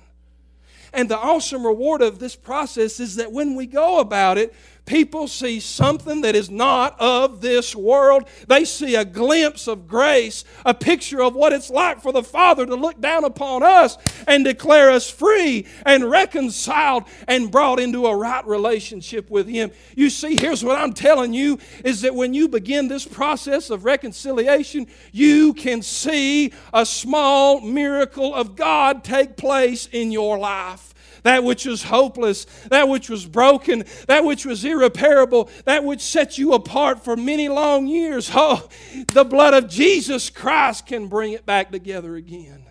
And 0.91 1.09
the 1.09 1.17
awesome 1.17 1.65
reward 1.65 2.01
of 2.01 2.19
this 2.19 2.35
process 2.35 2.99
is 2.99 3.17
that 3.17 3.31
when 3.31 3.55
we 3.55 3.67
go 3.67 3.99
about 3.99 4.38
it, 4.38 4.55
people 4.85 5.27
see 5.27 5.59
something 5.59 6.21
that 6.21 6.35
is 6.35 6.49
not 6.49 6.99
of 6.99 7.41
this 7.41 7.75
world. 7.75 8.27
They 8.47 8.65
see 8.65 8.95
a 8.95 9.05
glimpse 9.05 9.67
of 9.67 9.87
grace, 9.87 10.43
a 10.65 10.73
picture 10.73 11.21
of 11.21 11.35
what 11.35 11.53
it's 11.53 11.69
like 11.69 12.01
for 12.01 12.11
the 12.11 12.23
Father 12.23 12.65
to 12.65 12.75
look 12.75 13.01
down 13.01 13.23
upon 13.23 13.63
us 13.63 13.97
and 14.27 14.43
declare 14.43 14.91
us 14.91 15.09
free 15.09 15.67
and 15.85 16.09
reconciled 16.09 17.05
and 17.27 17.51
brought 17.51 17.79
into 17.79 18.05
a 18.05 18.15
right 18.15 18.45
relationship 18.45 19.29
with 19.29 19.47
Him. 19.47 19.71
You 19.95 20.09
see, 20.09 20.35
here's 20.39 20.63
what 20.63 20.79
I'm 20.79 20.93
telling 20.93 21.33
you 21.33 21.59
is 21.83 22.01
that 22.01 22.15
when 22.15 22.33
you 22.33 22.47
begin 22.47 22.87
this 22.87 23.05
process 23.05 23.69
of 23.69 23.85
reconciliation, 23.85 24.87
you 25.11 25.53
can 25.53 25.81
see 25.81 26.53
a 26.73 26.85
small 26.85 27.61
miracle 27.61 28.33
of 28.33 28.55
God 28.55 29.03
take 29.03 29.37
place 29.37 29.87
in 29.91 30.11
your 30.11 30.37
life 30.37 30.94
that 31.25 31.43
which 31.43 31.65
was 31.65 31.81
hopeless, 31.81 32.45
that 32.69 32.88
which 32.88 33.09
was 33.09 33.25
broken, 33.25 33.83
that 34.07 34.23
which 34.23 34.45
was 34.45 34.63
irreparable, 34.63 35.49
that 35.65 35.83
which 35.83 36.01
set 36.01 36.38
you 36.38 36.53
apart 36.53 37.03
for 37.03 37.17
many 37.17 37.49
long 37.49 37.88
years. 37.88 38.29
Oh, 38.31 38.69
the 39.11 39.25
blood 39.25 39.55
of 39.55 39.67
Jesus 39.67 40.29
Christ 40.29 40.85
can 40.85 41.07
bring 41.07 41.32
it 41.34 41.43
back 41.43 41.71
together 41.71 42.15
again. 42.15 42.63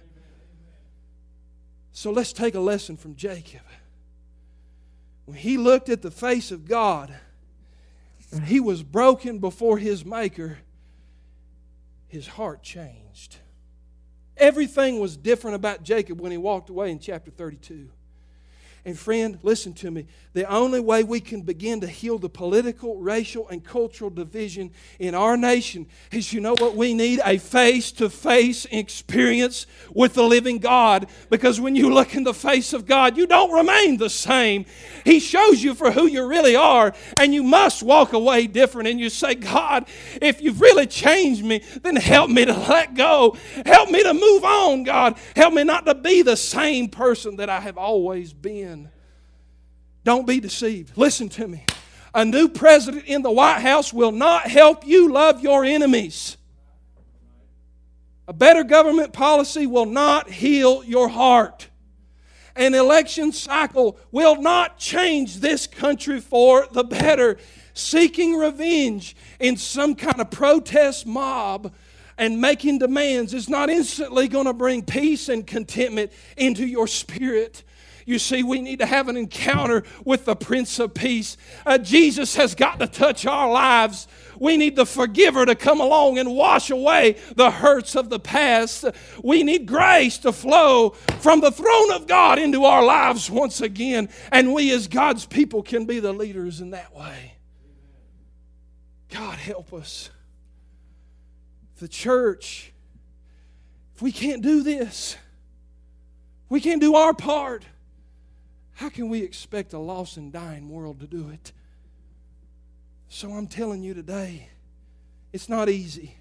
So 1.91 2.13
let's 2.13 2.33
take 2.33 2.55
a 2.55 2.61
lesson 2.61 2.97
from 2.97 3.17
Jacob. 3.17 3.63
When 5.25 5.37
he 5.37 5.59
looked 5.59 5.89
at 5.89 6.03
the 6.03 6.13
face 6.13 6.53
of 6.53 6.69
God, 6.69 7.13
and 8.31 8.45
he 8.45 8.61
was 8.61 8.85
broken 8.85 9.41
before 9.41 9.79
his 9.79 10.05
Maker, 10.05 10.59
his 12.07 12.29
heart 12.29 12.63
changed. 12.63 13.39
Everything 14.37 15.01
was 15.01 15.17
different 15.17 15.57
about 15.57 15.83
Jacob 15.83 16.21
when 16.21 16.31
he 16.31 16.39
walked 16.39 16.71
away 16.71 16.93
in 16.93 17.01
chapter 17.01 17.33
32. 17.33 17.89
And 18.87 18.99
friend, 18.99 19.39
listen 19.43 19.73
to 19.75 19.91
me. 19.91 20.07
The 20.35 20.51
only 20.51 20.81
way 20.81 21.05
we 21.05 21.21
can 21.21 21.41
begin 21.41 21.81
to 21.81 21.87
heal 21.87 22.19
the 22.19 22.29
political, 22.29 22.99
racial, 22.99 23.49
and 23.49 23.65
cultural 23.65 24.11
division 24.11 24.73
in 24.99 25.15
our 25.15 25.39
nation 25.39 25.87
is 26.13 26.35
you 26.35 26.41
know 26.41 26.55
what 26.59 26.77
we 26.77 26.93
need? 26.93 27.21
A 27.25 27.39
face 27.39 27.93
to 27.93 28.11
face 28.11 28.67
experience 28.71 29.67
with 29.95 30.13
the 30.15 30.25
living 30.25 30.59
God. 30.59 31.09
Because 31.31 31.61
when 31.61 31.77
you 31.77 31.95
look 31.95 32.15
in 32.15 32.25
the 32.25 32.35
face 32.35 32.75
of 32.75 32.85
God, 32.85 33.17
you 33.17 33.27
don't 33.27 33.53
remain 33.53 33.97
the 33.97 34.11
same. 34.11 34.67
He 35.05 35.19
shows 35.19 35.63
you 35.63 35.75
for 35.75 35.91
who 35.91 36.07
you 36.07 36.27
really 36.27 36.57
are, 36.57 36.93
and 37.17 37.33
you 37.33 37.43
must 37.43 37.83
walk 37.83 38.13
away 38.13 38.49
different. 38.49 38.89
And 38.89 39.01
you 39.01 39.09
say, 39.09 39.35
God, 39.35 39.87
if 40.21 40.43
you've 40.43 40.61
really 40.61 40.87
changed 40.87 41.43
me, 41.43 41.63
then 41.83 41.97
help 41.97 42.29
me 42.29 42.45
to 42.45 42.53
let 42.53 42.95
go. 42.95 43.37
Help 43.65 43.91
me 43.91 44.03
to 44.03 44.13
move 44.13 44.45
on, 44.45 44.83
God. 44.83 45.17
Help 45.37 45.55
me 45.55 45.65
not 45.65 45.87
to 45.87 45.95
be 45.95 46.21
the 46.21 46.37
same 46.37 46.89
person 46.89 47.37
that 47.37 47.49
I 47.49 47.61
have 47.61 47.79
always 47.79 48.35
been. 48.35 48.74
Don't 50.05 50.27
be 50.27 50.39
deceived. 50.39 50.97
Listen 50.97 51.29
to 51.31 51.49
me. 51.49 51.65
A 52.15 52.25
new 52.25 52.49
president 52.49 53.07
in 53.07 53.23
the 53.23 53.31
White 53.31 53.61
House 53.61 53.93
will 53.93 54.13
not 54.13 54.47
help 54.47 54.87
you 54.87 55.11
love 55.11 55.43
your 55.43 55.65
enemies. 55.65 56.37
A 58.29 58.33
better 58.33 58.63
government 58.63 59.13
policy 59.13 59.67
will 59.67 59.87
not 59.87 60.31
heal 60.31 60.85
your 60.85 61.09
heart. 61.09 61.69
An 62.57 62.75
election 62.75 63.33
cycle 63.33 63.99
will 64.13 64.41
not 64.41 64.79
change 64.79 65.37
this 65.37 65.67
country 65.67 66.21
for 66.21 66.69
the 66.71 66.85
better. 66.85 67.39
Seeking 67.73 68.35
revenge 68.37 69.17
in 69.41 69.57
some 69.57 69.97
kind 69.97 70.21
of 70.21 70.31
protest 70.31 71.07
mob 71.07 71.75
and 72.17 72.41
making 72.41 72.79
demands 72.79 73.35
is 73.35 73.49
not 73.49 73.69
instantly 73.69 74.29
going 74.29 74.47
to 74.47 74.53
bring 74.53 74.85
peace 74.85 75.29
and 75.29 75.45
contentment 75.45 76.13
into 76.37 76.65
your 76.65 76.87
spirit. 76.87 77.65
You 78.07 78.19
see, 78.19 78.43
we 78.43 78.61
need 78.61 78.81
to 78.81 78.87
have 78.87 79.09
an 79.09 79.17
encounter 79.17 79.83
with 80.05 80.25
the 80.27 80.37
Prince 80.37 80.79
of 80.79 80.95
Peace. 80.95 81.37
Uh, 81.65 81.79
Jesus 81.79 82.37
has 82.37 82.55
got 82.55 82.79
to 82.81 82.87
touch 82.87 83.25
our 83.27 83.51
lives. 83.51 84.07
We 84.39 84.57
need 84.57 84.77
the 84.77 84.87
forgiver 84.87 85.47
to 85.47 85.55
come 85.55 85.81
along 85.81 86.19
and 86.19 86.35
wash 86.35 86.71
away 86.71 87.17
the 87.35 87.51
hurts 87.51 87.95
of 87.95 88.11
the 88.11 88.19
past. 88.19 88.85
We 89.23 89.43
need 89.43 89.67
grace 89.67 90.19
to 90.19 90.33
flow 90.33 90.91
from 91.21 91.41
the 91.41 91.51
throne 91.51 91.93
of 91.93 92.07
God 92.07 92.39
into 92.39 92.65
our 92.65 92.85
lives 92.85 93.31
once 93.31 93.61
again. 93.61 94.09
And 94.31 94.53
we, 94.53 94.71
as 94.73 94.89
God's 94.89 95.25
people, 95.25 95.63
can 95.63 95.87
be 95.87 96.01
the 96.01 96.13
leaders 96.13 96.61
in 96.61 96.71
that 96.71 96.95
way. 96.95 97.35
God, 99.11 99.39
help 99.39 99.73
us. 99.73 100.11
The 101.79 101.89
church, 101.89 102.73
if 103.95 104.03
we 104.03 104.13
can't 104.13 104.43
do 104.43 104.63
this, 104.63 105.17
we 106.49 106.61
can't 106.61 106.81
do 106.81 106.97
our 106.97 107.15
part. 107.15 107.65
How 108.75 108.89
can 108.89 109.09
we 109.09 109.23
expect 109.23 109.73
a 109.73 109.79
lost 109.79 110.17
and 110.17 110.33
dying 110.33 110.69
world 110.69 111.01
to 111.01 111.07
do 111.07 111.31
it? 111.31 111.53
So 113.09 113.31
I'm 113.31 113.47
telling 113.47 113.83
you 113.83 113.95
today, 113.95 114.49
it's 115.33 115.49
not 115.49 115.69
easy. 115.69 116.17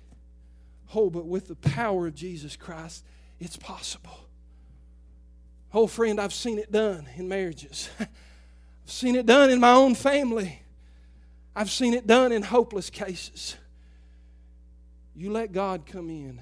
Oh, 0.94 1.10
but 1.10 1.26
with 1.26 1.48
the 1.48 1.56
power 1.56 2.08
of 2.08 2.14
Jesus 2.14 2.56
Christ, 2.56 3.04
it's 3.40 3.58
possible. 3.58 4.28
Oh, 5.74 5.88
friend, 5.88 6.22
I've 6.22 6.34
seen 6.34 6.60
it 6.60 6.72
done 6.72 7.08
in 7.16 7.28
marriages. 7.28 7.90
I've 8.00 8.08
seen 8.86 9.16
it 9.16 9.26
done 9.26 9.50
in 9.50 9.60
my 9.60 9.72
own 9.72 9.96
family. 9.96 10.62
I've 11.56 11.72
seen 11.72 11.96
it 11.96 12.06
done 12.06 12.32
in 12.32 12.44
hopeless 12.44 12.92
cases. 12.92 13.56
You 15.16 15.32
let 15.32 15.52
God 15.52 15.86
come 15.86 16.10
in 16.10 16.40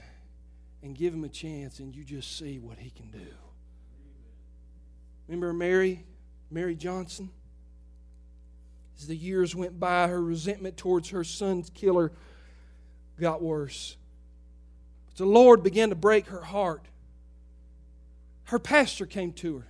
and 0.84 0.96
give 0.96 1.14
him 1.14 1.24
a 1.24 1.30
chance, 1.30 1.80
and 1.80 1.96
you 1.96 2.04
just 2.04 2.38
see 2.38 2.60
what 2.60 2.78
he 2.78 2.90
can 2.90 3.10
do. 3.12 3.28
Remember 5.32 5.54
Mary, 5.54 6.04
Mary 6.50 6.76
Johnson? 6.76 7.30
As 8.98 9.08
the 9.08 9.16
years 9.16 9.56
went 9.56 9.80
by, 9.80 10.10
her 10.10 10.22
resentment 10.22 10.76
towards 10.76 11.12
her 11.12 11.24
son's 11.24 11.70
killer 11.70 12.12
got 13.18 13.42
worse. 13.42 13.96
But 15.08 15.16
the 15.16 15.26
Lord 15.26 15.64
began 15.64 15.88
to 15.88 15.96
break 15.96 16.28
her 16.28 16.42
heart. 16.42 16.84
Her 18.44 18.60
pastor 18.60 19.06
came 19.06 19.32
to 19.36 19.60
her 19.60 19.68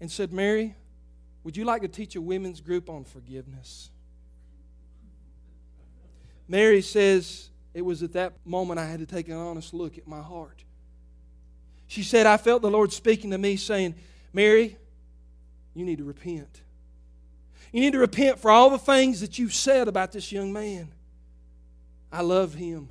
and 0.00 0.10
said, 0.10 0.32
Mary, 0.32 0.74
would 1.44 1.54
you 1.54 1.66
like 1.66 1.82
to 1.82 1.88
teach 1.88 2.16
a 2.16 2.20
women's 2.22 2.62
group 2.62 2.88
on 2.88 3.04
forgiveness? 3.04 3.90
Mary 6.48 6.80
says, 6.80 7.50
It 7.74 7.82
was 7.82 8.02
at 8.02 8.14
that 8.14 8.32
moment 8.46 8.80
I 8.80 8.86
had 8.86 9.00
to 9.00 9.06
take 9.06 9.28
an 9.28 9.34
honest 9.34 9.74
look 9.74 9.98
at 9.98 10.08
my 10.08 10.22
heart. 10.22 10.64
She 11.88 12.02
said, 12.02 12.24
I 12.24 12.38
felt 12.38 12.62
the 12.62 12.70
Lord 12.70 12.90
speaking 12.90 13.32
to 13.32 13.38
me 13.38 13.56
saying, 13.56 13.96
Mary, 14.32 14.76
you 15.74 15.84
need 15.84 15.98
to 15.98 16.04
repent. 16.04 16.62
You 17.72 17.80
need 17.80 17.92
to 17.92 17.98
repent 17.98 18.38
for 18.38 18.50
all 18.50 18.70
the 18.70 18.78
things 18.78 19.20
that 19.20 19.38
you've 19.38 19.54
said 19.54 19.88
about 19.88 20.12
this 20.12 20.32
young 20.32 20.52
man. 20.52 20.88
I 22.12 22.22
love 22.22 22.54
him. 22.54 22.88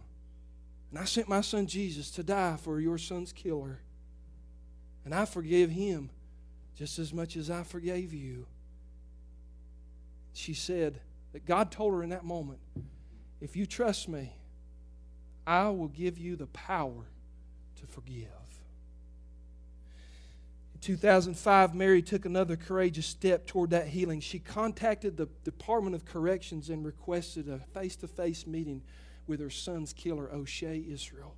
And 0.90 1.00
I 1.00 1.06
sent 1.06 1.28
my 1.28 1.42
son 1.42 1.68
Jesus 1.68 2.10
to 2.12 2.24
die 2.24 2.58
for 2.58 2.80
your 2.80 2.98
son's 2.98 3.32
killer. 3.32 3.80
And 5.06 5.14
I 5.14 5.26
forgive 5.26 5.70
him 5.70 6.10
just 6.76 7.00
as 7.00 7.14
much 7.14 7.36
as 7.36 7.50
I 7.50 7.64
forgave 7.64 8.14
you. 8.14 8.46
She 10.34 10.54
said 10.54 11.00
that 11.34 11.46
God 11.46 11.72
told 11.72 11.94
her 11.94 12.04
in 12.04 12.10
that 12.10 12.24
moment 12.24 12.60
if 13.42 13.56
you 13.56 13.66
trust 13.66 14.08
me, 14.08 14.34
I 15.46 15.70
will 15.70 15.88
give 15.88 16.18
you 16.18 16.36
the 16.36 16.48
power 16.48 17.06
to 17.80 17.88
forgive. 17.88 18.28
2005, 20.82 21.75
Mary 21.75 22.01
took 22.01 22.25
another 22.25 22.55
courageous 22.55 23.05
step 23.05 23.45
toward 23.45 23.71
that 23.71 23.88
healing. 23.88 24.19
She 24.21 24.39
contacted 24.39 25.17
the 25.17 25.27
Department 25.43 25.95
of 25.95 26.05
Corrections 26.05 26.69
and 26.69 26.86
requested 26.86 27.49
a 27.49 27.59
face 27.73 27.95
to 27.97 28.07
face 28.07 28.47
meeting 28.47 28.82
with 29.27 29.39
her 29.39 29.49
son's 29.49 29.93
killer, 29.93 30.30
O'Shea 30.32 30.86
Israel. 30.89 31.36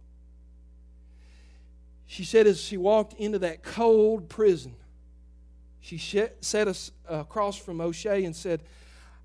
She 2.05 2.23
said 2.23 2.45
as 2.45 2.61
she 2.61 2.77
walked 2.77 3.13
into 3.13 3.39
that 3.39 3.63
cold 3.63 4.29
prison, 4.29 4.75
she 5.79 5.97
sat 5.97 6.67
us 6.67 6.91
uh, 7.09 7.15
across 7.15 7.57
from 7.57 7.81
O'Shea 7.81 8.23
and 8.23 8.35
said, 8.35 8.61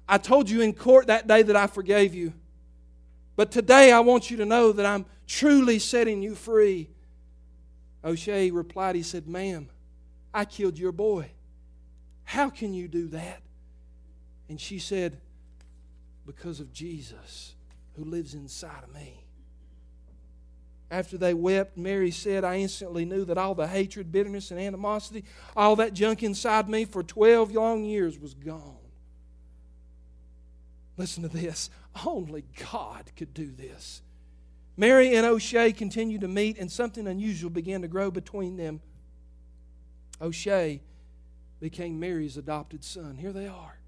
I 0.09 0.19
told 0.19 0.49
you 0.49 0.63
in 0.63 0.73
court 0.73 1.09
that 1.09 1.27
day 1.27 1.43
that 1.43 1.57
I 1.57 1.67
forgave 1.67 2.15
you. 2.15 2.33
But 3.35 3.51
today 3.51 3.93
I 3.93 4.01
want 4.01 4.31
you 4.31 4.39
to 4.39 4.47
know 4.47 4.73
that 4.73 4.87
I'm 4.87 5.05
truly 5.27 5.79
setting 5.79 6.23
you 6.23 6.35
free. 6.35 6.89
O'Shea 8.05 8.51
replied, 8.51 8.97
He 8.97 9.03
said, 9.03 9.29
Ma'am, 9.29 9.69
I 10.37 10.45
killed 10.45 10.79
your 10.79 10.93
boy. 10.93 11.31
How 12.25 12.51
can 12.51 12.75
you 12.75 12.89
do 12.89 13.09
that? 13.09 13.41
And 14.51 14.61
she 14.61 14.79
said, 14.79 15.17
Because 16.27 16.61
of 16.61 16.75
Jesus 16.75 17.55
who 17.95 18.05
lives 18.05 18.35
inside 18.35 18.85
of 18.85 18.95
me. 18.95 19.25
After 20.91 21.17
they 21.17 21.33
wept, 21.33 21.79
Mary 21.79 22.11
said, 22.11 22.45
I 22.45 22.59
instantly 22.59 23.07
knew 23.07 23.25
that 23.25 23.39
all 23.39 23.55
the 23.55 23.67
hatred, 23.67 24.13
bitterness, 24.13 24.51
and 24.51 24.61
animosity, 24.61 25.25
all 25.57 25.75
that 25.77 25.95
junk 25.95 26.23
inside 26.23 26.69
me 26.69 26.85
for 26.85 27.03
12 27.03 27.53
long 27.53 27.85
years 27.85 28.19
was 28.19 28.35
gone. 28.35 28.77
Listen 30.99 31.23
to 31.23 31.31
this. 31.31 31.71
Only 32.05 32.45
God 32.73 33.11
could 33.17 33.33
do 33.33 33.51
this. 33.51 34.03
Mary 34.77 35.17
and 35.17 35.25
O'Shea 35.25 35.73
continued 35.73 36.21
to 36.21 36.29
meet, 36.29 36.59
and 36.59 36.71
something 36.71 37.07
unusual 37.07 37.49
began 37.49 37.81
to 37.81 37.89
grow 37.89 38.11
between 38.11 38.59
them. 38.59 38.83
O'Shea 40.21 40.81
became 41.61 41.99
Mary's 42.01 42.37
adopted 42.37 42.85
son. 42.85 43.17
Here 43.17 43.33
they 43.33 43.47
are. 43.47 43.79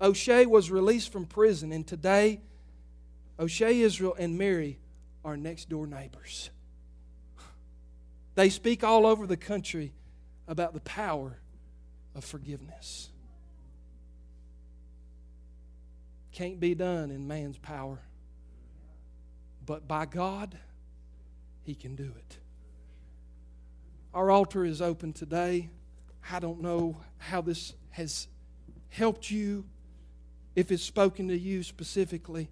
O'Shea 0.00 0.46
was 0.46 0.70
released 0.70 1.10
from 1.12 1.26
prison, 1.26 1.72
and 1.72 1.86
today, 1.86 2.40
O'Shea 3.38 3.80
Israel 3.80 4.14
and 4.18 4.38
Mary 4.38 4.78
are 5.24 5.36
next 5.36 5.68
door 5.68 5.86
neighbors. 5.86 6.50
They 8.34 8.50
speak 8.50 8.84
all 8.84 9.04
over 9.04 9.26
the 9.26 9.36
country 9.36 9.92
about 10.46 10.72
the 10.72 10.80
power 10.80 11.38
of 12.14 12.24
forgiveness. 12.24 13.10
Can't 16.30 16.60
be 16.60 16.74
done 16.74 17.10
in 17.10 17.26
man's 17.26 17.58
power, 17.58 17.98
but 19.66 19.88
by 19.88 20.06
God, 20.06 20.56
He 21.64 21.74
can 21.74 21.96
do 21.96 22.12
it. 22.16 22.38
Our 24.14 24.30
altar 24.30 24.64
is 24.64 24.80
open 24.80 25.12
today. 25.12 25.68
I 26.30 26.40
don't 26.40 26.62
know 26.62 26.96
how 27.18 27.40
this 27.40 27.74
has 27.90 28.26
helped 28.88 29.30
you, 29.30 29.64
if 30.56 30.72
it's 30.72 30.82
spoken 30.82 31.28
to 31.28 31.38
you 31.38 31.62
specifically. 31.62 32.48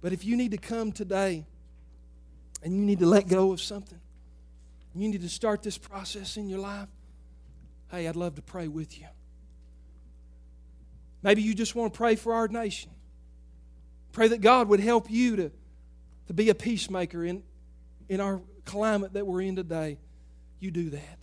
But 0.00 0.12
if 0.12 0.24
you 0.24 0.36
need 0.36 0.52
to 0.52 0.58
come 0.58 0.92
today 0.92 1.44
and 2.62 2.74
you 2.74 2.82
need 2.82 3.00
to 3.00 3.06
let 3.06 3.28
go 3.28 3.52
of 3.52 3.60
something, 3.60 4.00
you 4.94 5.08
need 5.08 5.22
to 5.22 5.28
start 5.28 5.62
this 5.62 5.78
process 5.78 6.36
in 6.36 6.48
your 6.48 6.58
life, 6.58 6.88
hey, 7.90 8.08
I'd 8.08 8.16
love 8.16 8.34
to 8.36 8.42
pray 8.42 8.66
with 8.66 8.98
you. 8.98 9.06
Maybe 11.22 11.42
you 11.42 11.54
just 11.54 11.74
want 11.74 11.92
to 11.92 11.96
pray 11.96 12.16
for 12.16 12.32
our 12.32 12.48
nation. 12.48 12.90
Pray 14.12 14.28
that 14.28 14.40
God 14.40 14.68
would 14.68 14.80
help 14.80 15.10
you 15.10 15.36
to, 15.36 15.52
to 16.28 16.32
be 16.32 16.48
a 16.48 16.54
peacemaker 16.54 17.24
in, 17.24 17.42
in 18.08 18.20
our 18.20 18.40
climate 18.70 19.14
that 19.14 19.26
we're 19.26 19.42
in 19.42 19.56
today, 19.56 19.98
you 20.60 20.70
do 20.70 20.90
that. 20.90 21.18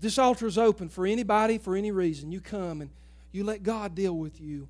This 0.00 0.18
altar 0.18 0.46
is 0.46 0.58
open 0.58 0.88
for 0.88 1.06
anybody, 1.06 1.58
for 1.58 1.76
any 1.76 1.92
reason. 1.92 2.32
You 2.32 2.40
come 2.40 2.80
and 2.80 2.90
you 3.30 3.44
let 3.44 3.62
God 3.62 3.94
deal 3.94 4.16
with 4.16 4.40
you. 4.40 4.68